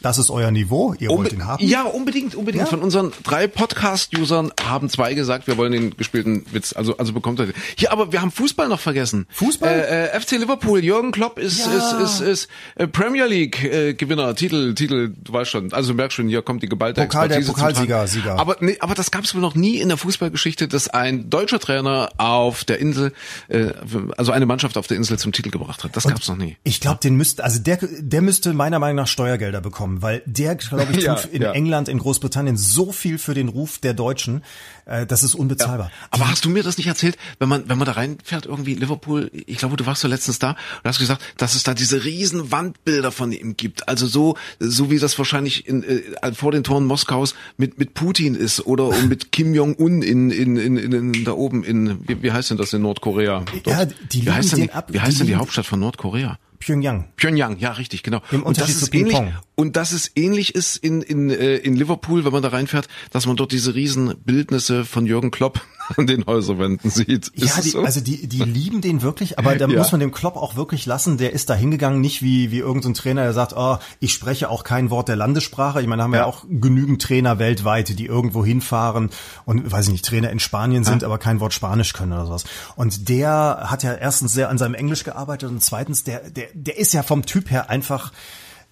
[0.00, 1.66] das ist euer Niveau, ihr Unbe wollt ihn haben?
[1.66, 2.64] Ja, unbedingt, unbedingt.
[2.64, 2.70] Ja.
[2.70, 6.72] Von unseren drei Podcast-Usern haben zwei gesagt, wir wollen den gespielten Witz.
[6.74, 7.48] Also, also bekommt er.
[7.76, 9.26] Hier, aber wir haben Fußball noch vergessen.
[9.30, 9.70] Fußball?
[9.70, 11.72] Äh, äh, FC Liverpool, Jürgen Klopp ist, ja.
[11.76, 15.72] ist, ist, ist, äh, Premier League äh, Gewinner, Titel, Titel, du weißt schon.
[15.72, 18.38] Also du merkst schon, hier kommt die geballte Pokal, Expertise der Pokalsieger, Sieger.
[18.38, 21.58] Aber, nee, aber das gab es wohl noch nie in der Fußballgeschichte, dass ein deutscher
[21.58, 23.12] Trainer auf der Insel,
[23.48, 23.70] äh,
[24.16, 25.96] also eine Mannschaft auf der Insel zum Titel gebracht hat.
[25.96, 26.56] Das gab es noch nie.
[26.64, 30.54] Ich glaube, den müsste, also der, der müsste meiner Meinung nach Steuergelder bekommen, weil der
[30.54, 31.52] glaube ich, tut ja, in ja.
[31.52, 34.42] England, in Großbritannien so viel für den Ruf der Deutschen,
[34.84, 35.88] äh, das ist unbezahlbar.
[35.88, 36.08] Ja.
[36.10, 39.30] Aber hast du mir das nicht erzählt, wenn man, wenn man da reinfährt, irgendwie Liverpool,
[39.32, 42.52] ich glaube, du warst so letztens da und hast gesagt, dass es da diese riesen
[42.52, 43.88] Wandbilder von ihm gibt.
[43.88, 48.34] Also so, so wie das wahrscheinlich in, äh, vor den Toren Moskaus mit, mit Putin
[48.34, 52.50] ist oder mit Kim Jong-un in, in, in, in, da oben in, wie, wie heißt
[52.50, 53.44] denn das in Nordkorea?
[53.62, 53.66] Dort?
[53.66, 56.38] Ja, die wie heißt denn die, ab, wie heißt denn die Hauptstadt von Nordkorea?
[56.62, 57.08] Pyongyang.
[57.16, 58.20] Pyongyang, ja, richtig, genau.
[58.30, 59.18] Im und das ist ähnlich,
[59.54, 63.26] und dass es ähnlich ist in, in, äh, in Liverpool, wenn man da reinfährt, dass
[63.26, 65.60] man dort diese riesen Bildnisse von Jürgen Klopp
[65.96, 67.28] an den Häuserwänden sieht.
[67.28, 67.82] Ist ja, die, so?
[67.82, 69.78] also die, die lieben den wirklich, aber da ja.
[69.78, 71.18] muss man dem Klopp auch wirklich lassen.
[71.18, 74.64] Der ist da hingegangen, nicht wie, wie irgendein Trainer, der sagt, oh, ich spreche auch
[74.64, 75.82] kein Wort der Landessprache.
[75.82, 76.24] Ich meine, haben wir ja.
[76.24, 79.10] ja auch genügend Trainer weltweit, die irgendwo hinfahren
[79.44, 81.08] und, weiß ich nicht, Trainer in Spanien sind, ja.
[81.08, 82.44] aber kein Wort Spanisch können oder sowas.
[82.76, 86.78] Und der hat ja erstens sehr an seinem Englisch gearbeitet und zweitens, der, der, der
[86.78, 88.12] ist ja vom Typ her einfach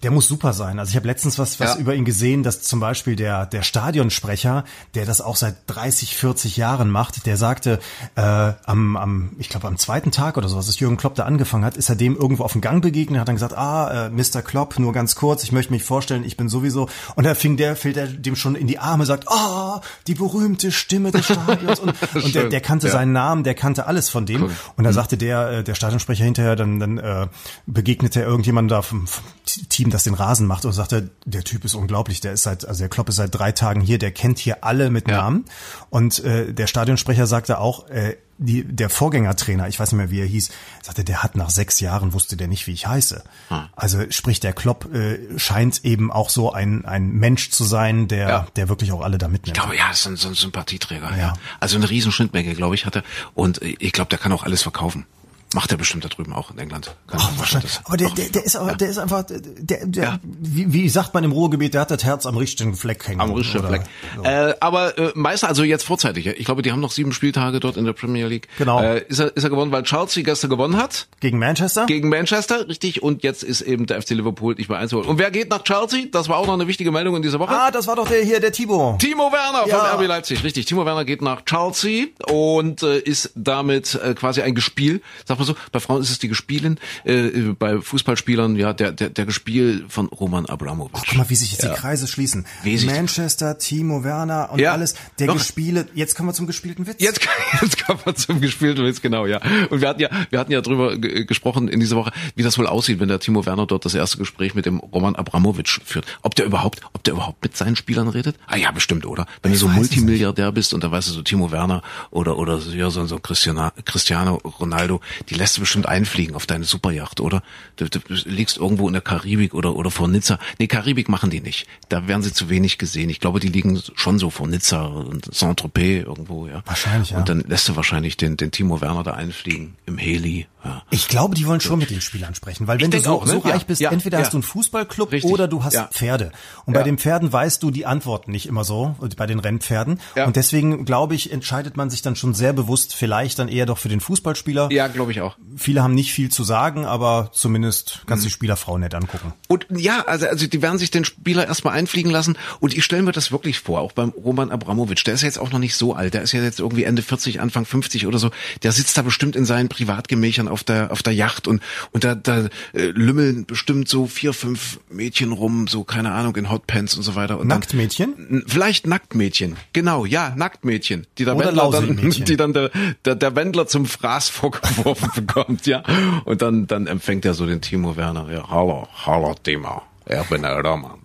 [0.03, 0.79] der muss super sein.
[0.79, 1.79] Also ich habe letztens was, was ja.
[1.79, 6.57] über ihn gesehen, dass zum Beispiel der, der Stadionsprecher, der das auch seit 30, 40
[6.57, 7.79] Jahren macht, der sagte,
[8.15, 11.65] äh, am, am, ich glaube am zweiten Tag oder so, was Jürgen Klopp da angefangen
[11.65, 14.41] hat, ist er dem irgendwo auf dem Gang begegnet, hat dann gesagt, ah, äh, Mr.
[14.41, 16.89] Klopp, nur ganz kurz, ich möchte mich vorstellen, ich bin sowieso.
[17.15, 20.15] Und da fing der, fällt er dem schon in die Arme, sagt, ah, oh, die
[20.15, 21.79] berühmte Stimme des Stadions.
[21.79, 22.93] Und, und der, der kannte ja.
[22.93, 24.43] seinen Namen, der kannte alles von dem.
[24.43, 24.51] Cool.
[24.77, 24.95] Und da mhm.
[24.95, 27.27] sagte der, äh, der Stadionsprecher hinterher, dann, dann äh,
[27.67, 29.23] begegnete er irgendjemand da vom, vom
[29.69, 32.79] Team das den Rasen macht und sagte, der Typ ist unglaublich, der ist seit, also
[32.79, 35.17] der Klopp ist seit drei Tagen hier, der kennt hier alle mit ja.
[35.17, 35.45] Namen.
[35.89, 40.19] Und äh, der Stadionsprecher sagte auch, äh, die, der Vorgängertrainer, ich weiß nicht mehr, wie
[40.19, 40.49] er hieß,
[40.81, 43.23] sagte, der hat nach sechs Jahren wusste der nicht, wie ich heiße.
[43.49, 43.63] Hm.
[43.75, 48.29] Also sprich, der Klopp äh, scheint eben auch so ein, ein Mensch zu sein, der,
[48.29, 48.47] ja.
[48.55, 49.55] der wirklich auch alle da mitnimmt.
[49.55, 51.11] Ich glaube, ja, ist ein, so ein Sympathieträger.
[51.11, 51.17] Ja.
[51.17, 51.33] ja.
[51.59, 53.03] Also eine riesen Schnittmenge, glaube ich, hatte.
[53.35, 55.05] Und ich glaube, der kann auch alles verkaufen.
[55.53, 56.95] Macht er bestimmt da drüben auch in England.
[57.11, 57.79] Ach, wahrscheinlich.
[57.83, 60.19] Aber der, der, der ist aber, der ist einfach, der, der ja.
[60.23, 63.19] wie, wie sagt man im Ruhrgebiet, der hat das Herz am richtigen Fleck hängen.
[63.19, 63.83] Am richtigen Fleck.
[64.15, 64.23] So.
[64.23, 66.25] Äh, aber äh, Meister, also jetzt vorzeitig.
[66.25, 68.47] Ich glaube, die haben noch sieben Spieltage dort in der Premier League.
[68.57, 68.81] Genau.
[68.81, 71.07] Äh, ist er, ist er gewonnen, weil Chelsea gestern gewonnen hat.
[71.19, 71.85] Gegen Manchester?
[71.85, 73.03] Gegen Manchester, richtig.
[73.03, 75.09] Und jetzt ist eben der FC Liverpool nicht mehr einzuholen.
[75.09, 76.05] Und wer geht nach Chelsea?
[76.09, 77.53] Das war auch noch eine wichtige Meldung in dieser Woche.
[77.53, 78.95] Ah, das war doch der hier, der Timo.
[78.99, 79.77] Timo Werner ja.
[79.77, 80.65] von RB Leipzig, richtig.
[80.65, 85.01] Timo Werner geht nach Chelsea und äh, ist damit äh, quasi ein Gespiel.
[85.25, 89.09] Sag mal so, bei Frauen ist es die Gespielen, äh, bei Fußballspielern, ja, der, der,
[89.09, 90.91] der Gespiel von Roman Abramovic.
[90.95, 91.73] Ach, guck mal, wie sich jetzt ja.
[91.73, 92.45] die Kreise schließen.
[92.85, 94.73] Manchester, Timo Werner und ja.
[94.73, 94.95] alles.
[95.19, 95.35] Der Doch.
[95.35, 96.97] Gespiele, jetzt kommen wir zum gespielten Witz.
[96.99, 97.27] Jetzt,
[97.61, 99.39] jetzt kommen wir zum gespielten Witz, genau, ja.
[99.69, 102.67] Und wir hatten ja, wir hatten ja drüber gesprochen in dieser Woche, wie das wohl
[102.67, 106.05] aussieht, wenn der Timo Werner dort das erste Gespräch mit dem Roman Abramovic führt.
[106.21, 108.35] Ob der überhaupt, ob der überhaupt mit seinen Spielern redet?
[108.47, 109.25] Ah ja, bestimmt, oder?
[109.41, 112.59] Wenn ich du so Multimilliardär bist und da weißt du so Timo Werner oder, oder
[112.59, 115.01] ja, so, so Cristiano, Cristiano Ronaldo,
[115.31, 117.41] die lässt du bestimmt einfliegen auf deine Superjacht, oder?
[117.77, 120.37] Du, du, du liegst irgendwo in der Karibik oder, oder vor Nizza.
[120.59, 121.67] Nee, Karibik machen die nicht.
[121.87, 123.09] Da werden sie zu wenig gesehen.
[123.09, 126.61] Ich glaube, die liegen schon so vor Nizza und Saint-Tropez irgendwo, ja.
[126.65, 127.17] Wahrscheinlich, ja.
[127.17, 130.83] Und dann lässt du wahrscheinlich den, den Timo Werner da einfliegen im Heli Ja.
[130.89, 133.31] Ich glaube, die wollen schon mit den Spielern sprechen, weil wenn du so, auch, ne?
[133.31, 134.25] so reich bist, ja, entweder ja.
[134.25, 135.31] hast du einen Fußballclub Richtig.
[135.31, 136.31] oder du hast Pferde.
[136.65, 139.99] Und bei den Pferden weißt du die Antworten nicht immer so, bei den Rennpferden.
[140.25, 143.77] Und deswegen, glaube ich, entscheidet man sich dann schon sehr bewusst vielleicht dann eher doch
[143.77, 144.71] für den Fußballspieler.
[144.71, 145.37] Ja, glaube ich auch.
[145.55, 148.29] Viele haben nicht viel zu sagen, aber zumindest kannst du mhm.
[148.29, 149.33] die Spielerfrau nett angucken.
[149.47, 153.03] Und ja, also, also die werden sich den Spieler erstmal einfliegen lassen und ich stelle
[153.03, 155.93] mir das wirklich vor, auch beim Roman Abramowitsch, der ist jetzt auch noch nicht so
[155.93, 158.31] alt, der ist ja jetzt irgendwie Ende 40, Anfang 50 oder so,
[158.63, 162.15] der sitzt da bestimmt in seinen Privatgemächern auf der auf der Yacht und und da,
[162.15, 167.03] da äh, lümmeln bestimmt so vier fünf Mädchen rum, so keine Ahnung in Hotpants und
[167.03, 167.39] so weiter.
[167.39, 168.13] Und Nacktmädchen?
[168.17, 172.71] Dann, vielleicht Nacktmädchen, genau, ja Nacktmädchen, die der Oder Wendler dann, die dann der,
[173.05, 175.83] der der Wendler zum Fraß vorgeworfen bekommt, ja.
[176.25, 180.43] Und dann dann empfängt er so den Timo Werner, ja, hallo, hallo Timo, ich bin
[180.43, 181.00] der Roman.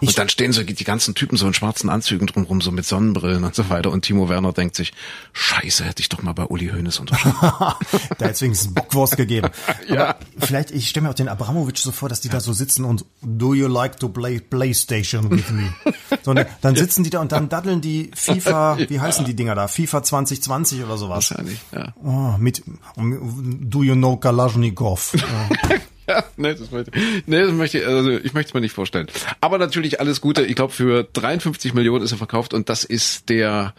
[0.00, 3.44] Und dann stehen so die ganzen Typen so in schwarzen Anzügen drumrum, so mit Sonnenbrillen
[3.44, 3.90] und so weiter.
[3.90, 4.92] Und Timo Werner denkt sich,
[5.32, 7.36] scheiße, hätte ich doch mal bei Uli Hoeneß unterschrieben.
[7.40, 7.76] da
[8.18, 9.48] hätte es wenigstens Bockwurst gegeben.
[9.88, 10.10] ja.
[10.10, 12.84] Aber vielleicht, ich stelle mir auch den Abramowitsch so vor, dass die da so sitzen
[12.84, 15.72] und do you like to play PlayStation with me?
[16.22, 19.54] So, ne, dann sitzen die da und dann daddeln die FIFA, wie heißen die Dinger
[19.54, 19.68] da?
[19.68, 21.30] FIFA 2020 oder sowas.
[21.30, 21.94] Wahrscheinlich, ja.
[22.02, 22.62] Oh, mit,
[22.96, 25.12] do you know Kalashnikov?
[26.10, 26.90] ja, nee, das möchte,
[27.26, 29.06] nee, das möchte ich, also ich möchte es mir nicht vorstellen.
[29.40, 30.44] Aber natürlich alles Gute.
[30.44, 33.74] Ich glaube, für 53 Millionen ist er verkauft und das ist der,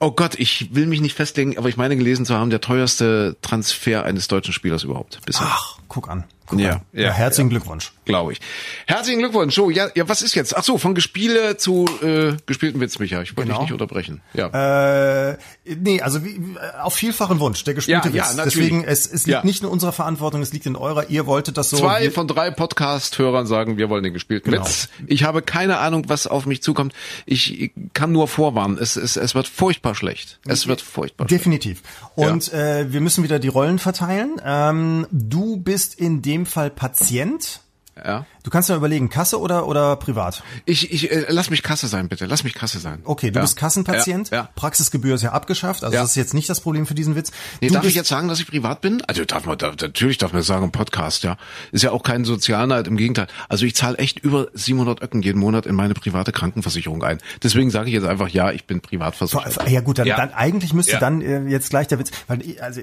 [0.00, 3.36] oh Gott, ich will mich nicht festlegen, aber ich meine gelesen zu haben, der teuerste
[3.42, 5.46] Transfer eines deutschen Spielers überhaupt bisher.
[5.48, 6.24] Ach, guck an.
[6.48, 7.58] Guck ja, ja, ja, herzlichen ja.
[7.58, 7.92] Glückwunsch.
[8.06, 8.40] Glaube ich.
[8.86, 9.54] Herzlichen Glückwunsch.
[9.54, 10.56] So, ja, ja, was ist jetzt?
[10.56, 13.20] Ach so, von Gespiele zu äh, gespielten Witz, Micha.
[13.20, 13.60] Ich wollte genau.
[13.60, 14.22] dich nicht unterbrechen.
[14.32, 15.32] Ja.
[15.32, 15.36] Äh,
[15.66, 16.40] nee, also wie,
[16.82, 18.30] auf vielfachen Wunsch, der gespielte ja, Witz.
[18.30, 18.68] Ja, natürlich.
[18.70, 21.10] Deswegen, es, es liegt nicht in unserer Verantwortung, es liegt in eurer.
[21.10, 21.76] Ihr wolltet das so.
[21.76, 24.64] Zwei von drei Podcast-Hörern sagen, wir wollen den gespielten genau.
[24.64, 24.88] Witz.
[25.06, 26.94] Ich habe keine Ahnung, was auf mich zukommt.
[27.26, 28.78] Ich kann nur vorwarnen.
[28.78, 30.40] Es, es, es wird furchtbar schlecht.
[30.46, 31.82] Es wird furchtbar Definitiv.
[31.82, 31.98] schlecht.
[32.16, 32.52] Definitiv.
[32.52, 34.40] Und äh, wir müssen wieder die Rollen verteilen.
[34.44, 37.60] Ähm, du bist in dem Fall Patient
[38.04, 38.26] ja.
[38.42, 40.42] Du kannst ja überlegen, Kasse oder oder privat?
[40.64, 42.26] Ich ich äh, lass mich Kasse sein, bitte.
[42.26, 43.00] Lass mich Kasse sein.
[43.04, 43.42] Okay, du ja.
[43.42, 44.30] bist Kassenpatient.
[44.30, 44.36] Ja.
[44.36, 44.48] ja.
[44.54, 47.32] Praxisgebühr ist ja abgeschafft, also das ist jetzt nicht das Problem für diesen Witz.
[47.60, 49.02] Nee, darf ich jetzt sagen, dass ich privat bin?
[49.06, 51.36] Also darf man da, natürlich darf man sagen im Podcast, ja.
[51.72, 53.26] Ist ja auch kein Sozialneid, im Gegenteil.
[53.48, 57.18] Also ich zahle echt über 700 Öcken jeden Monat in meine private Krankenversicherung ein.
[57.42, 59.68] Deswegen sage ich jetzt einfach ja, ich bin privat versichert.
[59.68, 62.80] Ja gut, dann, dann eigentlich müsste dann äh, jetzt gleich der Witz, weil also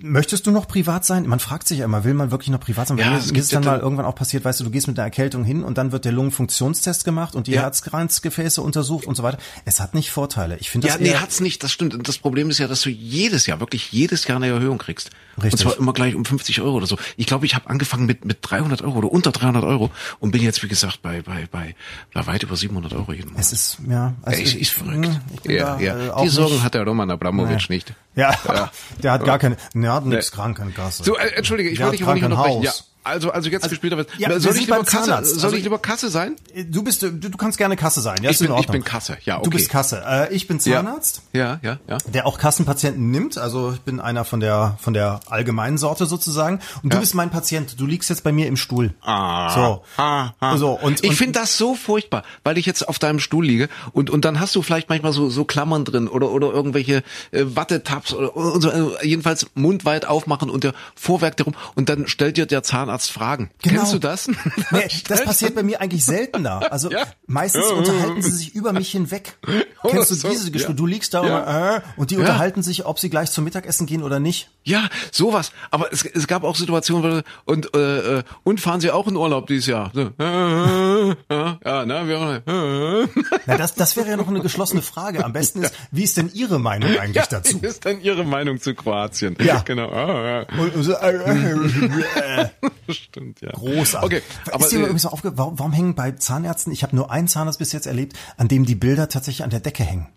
[0.00, 1.26] Möchtest du noch privat sein?
[1.26, 2.98] Man fragt sich ja immer, will man wirklich noch privat sein?
[2.98, 5.44] Ja, mir ist dann mal irgendwann auch passiert, weißt du, du gehst mit einer Erkältung
[5.44, 7.62] hin und dann wird der Lungenfunktionstest gemacht und die ja.
[7.62, 9.38] Herzkranzgefäße untersucht und so weiter.
[9.64, 10.56] Es hat nicht Vorteile.
[10.58, 11.94] Ich finde das Ja, nee, hat's nicht, das stimmt.
[11.94, 15.10] Und das Problem ist ja, dass du jedes Jahr, wirklich jedes Jahr eine Erhöhung kriegst.
[15.36, 15.52] Richtig.
[15.52, 16.96] Und zwar immer gleich um 50 Euro oder so.
[17.16, 20.42] Ich glaube, ich habe angefangen mit mit 300 Euro oder unter 300 Euro und bin
[20.42, 21.74] jetzt, wie gesagt, bei bei bei,
[22.14, 23.40] bei weit über 700 Euro jeden Monat.
[23.40, 24.14] Es ist, ja.
[24.22, 25.20] Also ich, ich, verrückt.
[25.44, 26.18] Ich ja, da, ja.
[26.18, 26.64] Äh, Die Sorgen nicht.
[26.64, 27.76] hat der Roman Abramowitsch nee.
[27.76, 27.94] nicht.
[28.14, 28.70] Ja, ja,
[29.02, 29.56] der hat gar keine,
[29.86, 30.32] der hat nichts.
[30.32, 31.04] Krankenkasse.
[31.04, 32.62] So, äh, entschuldige, ich wollte dich aber nicht unterbrechen.
[32.62, 32.72] Ja.
[33.06, 34.10] Also, also jetzt also, gespielter wird.
[34.18, 36.34] Ja, soll, ich lieber Kasse, soll also, ich lieber Kasse sein?
[36.68, 38.18] Du bist, du, du kannst gerne Kasse sein.
[38.20, 39.44] Ja, ich, bin, ich bin Kasse, ja, okay.
[39.44, 40.02] Du bist Kasse.
[40.04, 41.22] Äh, ich bin Zahnarzt.
[41.32, 41.98] Ja, ja, ja.
[42.12, 43.38] Der auch Kassenpatienten nimmt.
[43.38, 46.58] Also ich bin einer von der von der allgemeinen Sorte sozusagen.
[46.82, 47.78] Und du bist mein Patient.
[47.78, 48.92] Du liegst jetzt bei mir im Stuhl.
[49.02, 49.54] Ah.
[49.54, 49.84] So.
[49.96, 50.56] Ah, ah.
[50.56, 54.10] so und, ich finde das so furchtbar, weil ich jetzt auf deinem Stuhl liege und
[54.10, 58.12] und dann hast du vielleicht manchmal so so Klammern drin oder oder irgendwelche äh, Wattetabs
[58.14, 62.46] oder, oder so, äh, jedenfalls mundweit aufmachen und der Vorwerk darum und dann stellt dir
[62.46, 63.50] der Zahnarzt Fragen.
[63.62, 63.76] Genau.
[63.80, 64.28] Kennst du das?
[64.70, 66.72] Nee, das passiert bei mir eigentlich seltener.
[66.72, 67.04] Also ja.
[67.26, 69.36] meistens unterhalten sie sich über mich hinweg.
[69.82, 70.72] Oh, Kennst du so, diese Gespräche?
[70.72, 70.76] Ja.
[70.76, 71.38] Du liegst da ja.
[71.38, 74.50] und, äh, und die unterhalten sich, ob sie gleich zum Mittagessen gehen oder nicht.
[74.64, 75.52] Ja, sowas.
[75.70, 79.46] Aber es, es gab auch Situationen, und äh, äh, und fahren Sie auch in Urlaub
[79.46, 79.92] dieses Jahr?
[79.94, 83.22] So, äh, ja, na, wir, äh.
[83.46, 85.24] na das, das wäre ja noch eine geschlossene Frage.
[85.24, 87.62] Am besten ist, wie ist denn Ihre Meinung eigentlich ja, dazu?
[87.62, 89.36] Wie ist denn Ihre Meinung zu Kroatien?
[89.40, 89.88] Ja, genau.
[89.90, 90.60] Ah, ja.
[90.60, 92.48] Und, und so, äh, äh,
[92.90, 93.50] Stimmt, ja.
[93.50, 94.22] Großartig.
[94.22, 97.10] Okay, aber ist dir äh, so aufge warum, warum hängen bei Zahnärzten, ich habe nur
[97.10, 100.08] einen Zahnarzt bis jetzt erlebt, an dem die Bilder tatsächlich an der Decke hängen?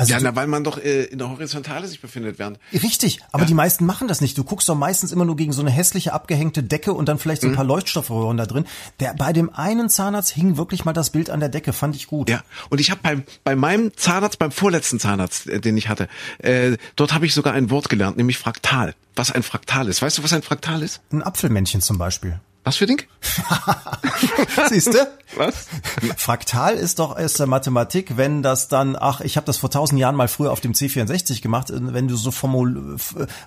[0.00, 2.60] Also ja, na, weil man doch äh, in der Horizontale sich befindet während.
[2.72, 3.48] Richtig, aber ja.
[3.48, 4.38] die meisten machen das nicht.
[4.38, 7.42] Du guckst doch meistens immer nur gegen so eine hässliche abgehängte Decke und dann vielleicht
[7.42, 7.56] so ein mhm.
[7.56, 8.64] paar Leuchtstoffröhren da drin.
[9.00, 12.06] Der bei dem einen Zahnarzt hing wirklich mal das Bild an der Decke, fand ich
[12.06, 12.30] gut.
[12.30, 16.06] Ja, und ich habe beim bei meinem Zahnarzt, beim vorletzten Zahnarzt, äh, den ich hatte,
[16.38, 18.94] äh, dort habe ich sogar ein Wort gelernt, nämlich fraktal.
[19.16, 20.00] Was ein Fraktal ist.
[20.00, 21.00] Weißt du, was ein Fraktal ist?
[21.10, 22.38] Ein Apfelmännchen zum Beispiel.
[22.68, 23.02] Was für Ding?
[24.68, 24.98] Siehst du?
[25.36, 25.68] Was?
[26.18, 29.98] Fraktal ist doch aus der Mathematik, wenn das dann, ach, ich habe das vor tausend
[29.98, 32.96] Jahren mal früher auf dem C64 gemacht, äh, wenn du so Formul,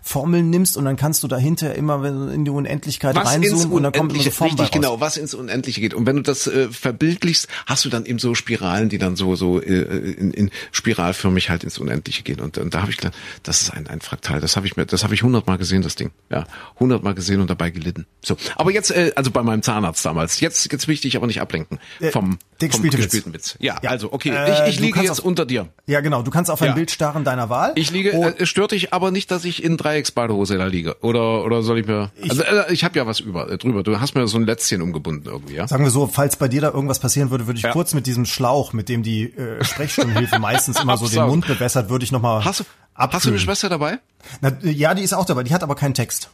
[0.01, 2.03] Formeln nimmst und dann kannst du dahinter immer
[2.33, 5.81] in die Unendlichkeit was reinzoomen und dann kommt so Form Richtig, genau, was ins Unendliche
[5.81, 5.93] geht.
[5.93, 9.35] Und wenn du das äh, verbildlichst, hast du dann eben so Spiralen, die dann so
[9.35, 9.81] so äh,
[10.13, 12.39] in, in spiralförmig halt ins Unendliche gehen.
[12.39, 13.13] Und, und da habe ich gedacht,
[13.43, 14.39] das ist ein, ein Fraktal.
[14.41, 16.09] Das habe ich mir, das habe ich hundertmal gesehen, das Ding.
[16.31, 16.45] Ja,
[16.79, 18.07] hundertmal gesehen und dabei gelitten.
[18.23, 20.39] So, aber jetzt, äh, also bei meinem Zahnarzt damals.
[20.39, 23.53] Jetzt, jetzt will ich dich aber nicht ablenken vom, der vom gespielte gespielten Witz.
[23.53, 23.57] Witz.
[23.59, 23.89] Ja, Ja.
[23.89, 25.67] also okay, Äh, ich, ich liege jetzt auf- unter dir.
[25.87, 26.21] Ja, genau.
[26.21, 26.73] Du kannst auf ein Ja.
[26.73, 27.73] Bild starren deiner Wahl.
[27.75, 30.95] Ich liege, äh, es stört dich aber nicht, dass ich in Dreiecksbadehose da liege.
[31.01, 32.11] Oder oder soll ich mir?
[32.29, 33.83] also äh, ich habe ja was über äh, drüber.
[33.83, 35.67] Du hast mir so ein Lätzchen umgebunden irgendwie, ja?
[35.67, 37.71] Sagen wir so, falls bei dir da irgendwas passieren würde, würde ich Ja.
[37.71, 41.21] kurz mit diesem Schlauch, mit dem die äh, Sprechstundenhilfe meistens immer so den.
[41.27, 42.63] Mund bewässert, würde ich nochmal Hast du
[42.95, 43.99] hast du eine Schwester dabei?
[44.41, 46.29] Na, ja, die ist auch dabei, die hat aber keinen Text.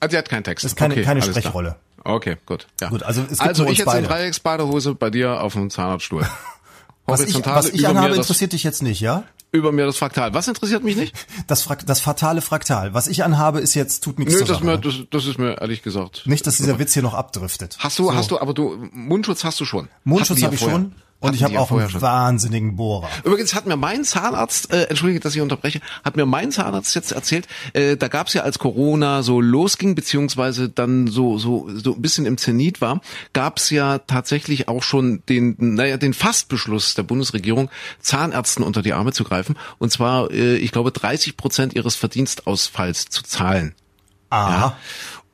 [0.00, 0.64] Ah, die hat keinen Text.
[0.64, 1.76] Das ist keine- keine alles klar.
[2.04, 2.66] Okay, gut.
[2.80, 2.88] Ja.
[2.88, 4.06] Gut, also es gibt also ich jetzt in beide.
[4.06, 6.26] Dreiecksbadehose bei dir auf dem Zahnarztstuhl.
[7.06, 9.24] Was ich, was ich anhabe, interessiert dich jetzt nicht, ja?
[9.52, 10.32] über mir das Fraktal.
[10.34, 11.14] Was interessiert mich nicht?
[11.46, 12.94] Das, Frak das fatale Fraktal.
[12.94, 15.60] Was ich anhabe, ist jetzt, tut nichts Nö, das, ist mir, das, das ist mir
[15.60, 16.22] ehrlich gesagt.
[16.26, 17.76] Nicht, dass dieser Witz hier noch abdriftet.
[17.80, 19.88] Hast du, hast du, aber du Mundschutz hast du schon.
[20.04, 20.78] Mundschutz ja habe ich vorher.
[20.78, 20.94] schon.
[21.20, 22.00] Und ich habe ja auch einen schon.
[22.00, 23.08] wahnsinnigen Bohrer.
[23.24, 27.12] Übrigens hat mir mein Zahnarzt, äh, entschuldige, dass ich unterbreche, hat mir mein Zahnarzt jetzt
[27.12, 31.94] erzählt, äh, da gab es ja als Corona so losging, beziehungsweise dann so so so
[31.94, 33.02] ein bisschen im Zenit war,
[33.34, 38.94] gab es ja tatsächlich auch schon den, naja, den Fastbeschluss der Bundesregierung, Zahnärzten unter die
[38.94, 43.74] Arme zu greifen, und zwar, äh, ich glaube, 30 Prozent ihres Verdienstausfalls zu zahlen.
[44.30, 44.76] Aha.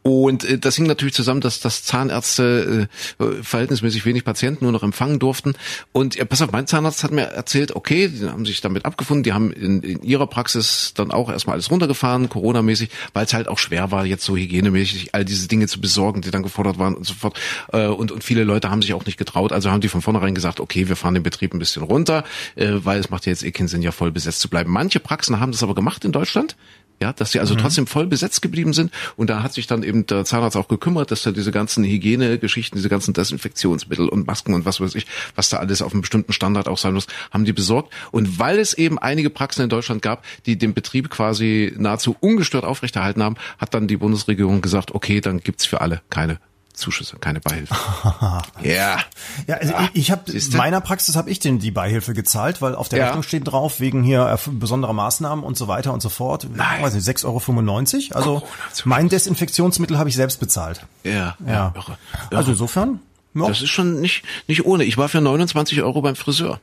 [0.07, 2.89] Und äh, das hing natürlich zusammen, dass, dass Zahnärzte
[3.19, 5.55] äh, äh, verhältnismäßig wenig Patienten nur noch empfangen durften.
[5.91, 9.25] Und ja, pass auf, mein Zahnarzt hat mir erzählt, okay, die haben sich damit abgefunden,
[9.25, 13.49] die haben in, in ihrer Praxis dann auch erstmal alles runtergefahren, Corona-mäßig, weil es halt
[13.49, 16.95] auch schwer war, jetzt so hygienemäßig all diese Dinge zu besorgen, die dann gefordert waren
[16.95, 17.37] und so fort.
[17.73, 20.37] Äh, und, und viele Leute haben sich auch nicht getraut, also haben die von vornherein
[20.37, 22.23] gesagt, okay, wir fahren den Betrieb ein bisschen runter,
[22.55, 24.71] äh, weil es macht ja jetzt eh keinen Sinn, ja voll besetzt zu bleiben.
[24.71, 26.55] Manche Praxen haben das aber gemacht in Deutschland.
[27.01, 28.91] Ja, dass sie also trotzdem voll besetzt geblieben sind.
[29.17, 32.77] Und da hat sich dann eben der Zahnarzt auch gekümmert, dass er diese ganzen Hygienegeschichten,
[32.77, 36.33] diese ganzen Desinfektionsmittel und Masken und was weiß ich, was da alles auf einem bestimmten
[36.33, 37.93] Standard auch sein muss, haben die besorgt.
[38.13, 42.65] Und weil es eben einige Praxen in Deutschland gab, die den Betrieb quasi nahezu ungestört
[42.65, 46.39] aufrechterhalten haben, hat dann die Bundesregierung gesagt, okay, dann gibt's für alle keine
[46.77, 47.75] Zuschüsse, keine Beihilfe.
[48.63, 48.99] ja.
[49.47, 50.57] Ja, also ich, ich habe siehste?
[50.57, 53.05] meiner Praxis habe ich den die Beihilfe gezahlt, weil auf der Ja.
[53.07, 56.47] Rechnung steht drauf wegen hier erf- besonderer Maßnahmen und so weiter und so fort.
[56.55, 56.83] Nein.
[56.83, 58.37] Weiß nicht, 6,95 Euro.
[58.37, 58.43] Also
[58.85, 60.87] mein Desinfektionsmittel habe ich selbst bezahlt.
[61.03, 61.73] Ja, Ja.
[61.75, 61.99] irre.
[62.31, 63.01] Also insofern,
[63.35, 63.49] ja.
[63.49, 64.85] Das ist schon nicht, nicht ohne.
[64.85, 66.61] Ich war für 29 Euro beim Friseur.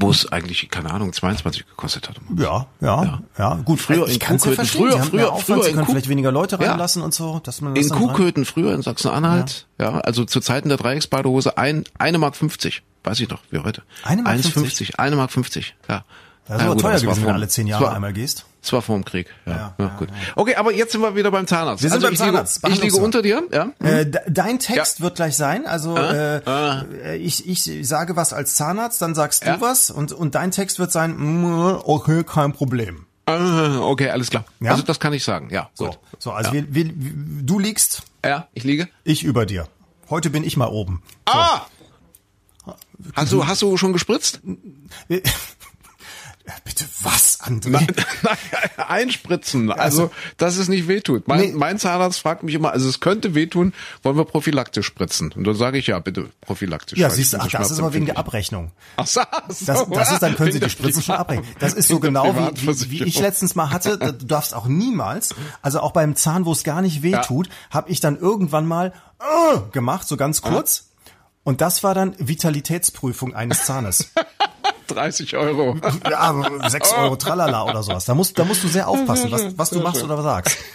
[0.00, 2.16] Wo es eigentlich, keine Ahnung, 22 gekostet hat.
[2.36, 4.90] Ja, ja, ja, Gut, Früher ich in ja Kuhköthen, verstehen.
[4.90, 6.70] früher- früher- Aufwand, früher in können Kuh- vielleicht weniger Leute Ja.
[6.70, 9.98] reinlassen und so, dass man das In Kuhköthen früher in Sachsen-Anhalt, ja.
[10.00, 12.82] also zu Zeiten der Dreiecksbadehose ein, eine Mark 50.
[13.04, 13.82] Weiß ich noch, wie heute.
[14.02, 16.04] Eine Mark 1,50, eine Mark 50, ja.
[16.46, 18.44] Das ist Ja, aber gut, teuer gewesen, wenn du alle zehn Jahre einmal gehst.
[18.60, 19.52] Das war vor dem Krieg, ja.
[19.52, 20.08] Ja, ja, gut.
[20.34, 21.82] Okay, aber jetzt sind wir wieder beim Zahnarzt.
[21.82, 23.68] Wir sind also beim ich Zahnarzt, Liege, ich liege unter dir, ja.
[23.78, 25.04] Äh, de- dein Text Ja.
[25.04, 25.64] wird gleich sein.
[25.66, 30.50] Also äh, ich, ich sage was als Zahnarzt, dann sagst du was und, und dein
[30.50, 33.06] Text wird sein, mm, okay, kein Problem.
[33.26, 34.44] Ah, Okay, alles klar.
[34.60, 34.72] Ja?
[34.72, 35.70] Also das kann ich sagen, ja.
[35.74, 35.98] So, Gut.
[36.18, 36.64] so also ja.
[36.68, 36.92] wir, wir,
[37.42, 38.88] du liegst, ja, ich liege.
[39.04, 39.68] ich über dir.
[40.10, 41.02] Heute bin ich mal oben.
[41.26, 41.60] Ah!
[43.14, 44.40] Hast du, hast du schon gespritzt?
[46.64, 47.86] Bitte was, André?
[48.88, 51.28] Einspritzen, also dass es nicht wehtut.
[51.28, 51.52] Mein, Nee.
[51.54, 53.72] mein Zahnarzt fragt mich immer, also es könnte wehtun,
[54.02, 55.32] wollen wir prophylaktisch spritzen?
[55.32, 56.98] Und dann sage ich ja, bitte prophylaktisch.
[56.98, 58.18] Ja, siehst du, ach, das ist aber wegen der.
[58.18, 58.72] Abrechnung.
[58.96, 61.44] Ach so, Das, das ist, dann können Sie die Spritzen schon abbrechen.
[61.58, 63.98] Das ist so genau wie, wie, wie ich letztens mal hatte.
[63.98, 67.90] Du darfst auch niemals, also auch beim Zahn, wo es gar nicht weh tut, habe
[67.90, 70.88] ich dann irgendwann mal äh, gemacht, so ganz kurz.
[71.44, 74.10] Und das war dann Vitalitätsprüfung eines Zahnes.
[74.88, 75.76] 30 Euro.
[76.10, 76.34] Ja,
[76.68, 78.04] sechs Euro Tralala oder sowas.
[78.04, 80.58] Da musst, da musst du sehr aufpassen, was, was du machst oder was sagst.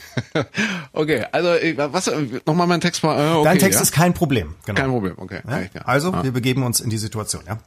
[0.94, 2.10] Okay, also äh, was
[2.46, 3.18] nochmal mein Text mal.
[3.18, 3.82] Äh, okay, Dein Text ja?
[3.84, 4.54] ist kein Problem.
[4.66, 4.80] Genau.
[4.80, 5.14] kein Problem.
[5.18, 5.42] Okay.
[5.50, 5.82] Ja?
[5.86, 6.24] Also, Ah.
[6.24, 7.58] wir begeben uns in die Situation, ja.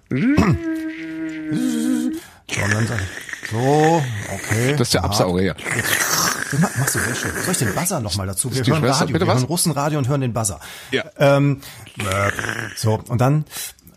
[3.50, 4.72] So, okay.
[4.72, 5.04] Das ist der.
[5.04, 5.54] Absauger, ja.
[5.54, 7.32] Das machst du sehr schön.
[7.42, 8.52] Soll ich den Buzzer nochmal dazu?
[8.54, 9.40] Wir hören Schwester, Radio, bitte wir was?
[9.40, 10.60] hören Russenradio und hören den Buzzer.
[10.92, 11.04] Ja.
[11.18, 11.60] Ähm,
[11.98, 12.04] äh,
[12.76, 13.44] so, und dann,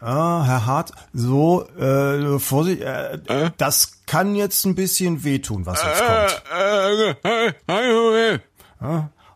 [0.01, 3.19] ah, Herr Hart, so, äh, Vorsicht, äh,
[3.57, 6.43] das kann jetzt ein bisschen wehtun, was jetzt kommt.
[7.25, 8.39] Äh, äh, äh,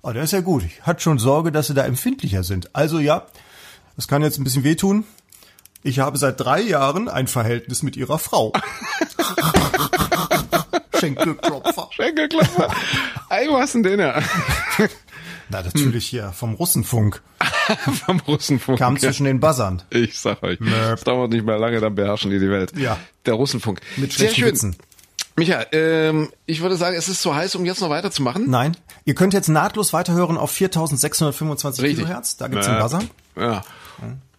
[0.05, 0.63] Oh, der ist ja gut.
[0.63, 2.75] Ich hatte schon Sorge, dass Sie da empfindlicher sind.
[2.75, 3.25] Also ja,
[3.95, 5.05] das kann jetzt ein bisschen wehtun.
[5.81, 8.51] Ich habe seit drei Jahren ein Verhältnis mit Ihrer Frau.
[10.99, 11.89] Schenkelklopfer.
[11.91, 12.69] Schenkelklopfer.
[13.29, 14.21] Ey, denn den ja?
[15.49, 17.21] Na, natürlich hier, vom Russenfunk.
[18.05, 18.79] Vom Russenfunk.
[18.79, 19.81] Kam zwischen den Buzzern.
[19.89, 22.73] Ich sag euch, es dauert nicht mehr lange, dann beherrschen die die Welt.
[22.77, 22.97] Ja.
[23.25, 23.79] Der Russenfunk.
[23.97, 24.45] Mit Sehr schön.
[24.45, 24.75] Witzen.
[25.35, 28.49] Micha, ähm, ich würde sagen, es ist zu heiß, um jetzt noch weiterzumachen.
[28.49, 28.77] Nein.
[29.05, 32.05] Ihr könnt jetzt nahtlos weiterhören auf 4625 Richtig.
[32.05, 32.37] Kilohertz.
[32.37, 32.73] Da gibt's Ja.
[32.73, 33.01] einen Buzzer.
[33.37, 33.63] Ja.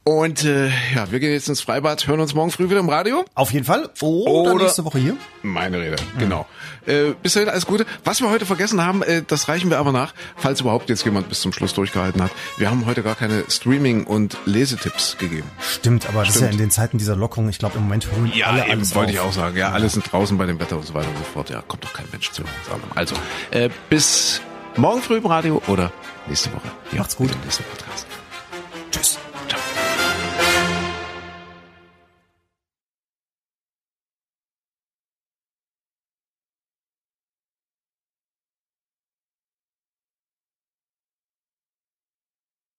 [0.07, 3.25] Und äh, ja, wir gehen jetzt ins Freibad, hören uns morgen früh wieder im Radio.
[3.35, 3.89] Auf jeden Fall.
[4.03, 5.17] Oder, Oder- nächste Woche hier.
[5.43, 6.47] Meine Rede, genau.
[6.85, 7.87] Äh, bis dahin alles Gute.
[8.05, 11.31] Was wir heute vergessen haben, äh, das reichen wir aber nach, falls überhaupt jetzt jemand
[11.31, 12.31] bis zum Schluss durchgehalten hat.
[12.59, 15.51] Wir haben heute gar keine Streaming- und Lesetipps gegeben.
[15.59, 16.53] Stimmt, aber das ist ja Stimmt.
[16.61, 19.33] in den Zeiten dieser Lockerung, ich glaube im Moment holen alle alles wollte ich auch
[19.33, 19.57] sagen.
[19.57, 21.49] Ja, alle sind draußen bei dem Wetter und so weiter und so fort.
[21.49, 22.51] Ja, kommt doch kein Mensch zu uns.
[22.95, 23.15] Also,
[23.53, 24.43] äh, bis
[24.77, 25.93] morgen früh im Radio oder
[26.27, 26.71] nächste Woche.
[26.93, 27.31] Ja, Macht's gut.
[27.33, 28.07] im nächsten Podcast.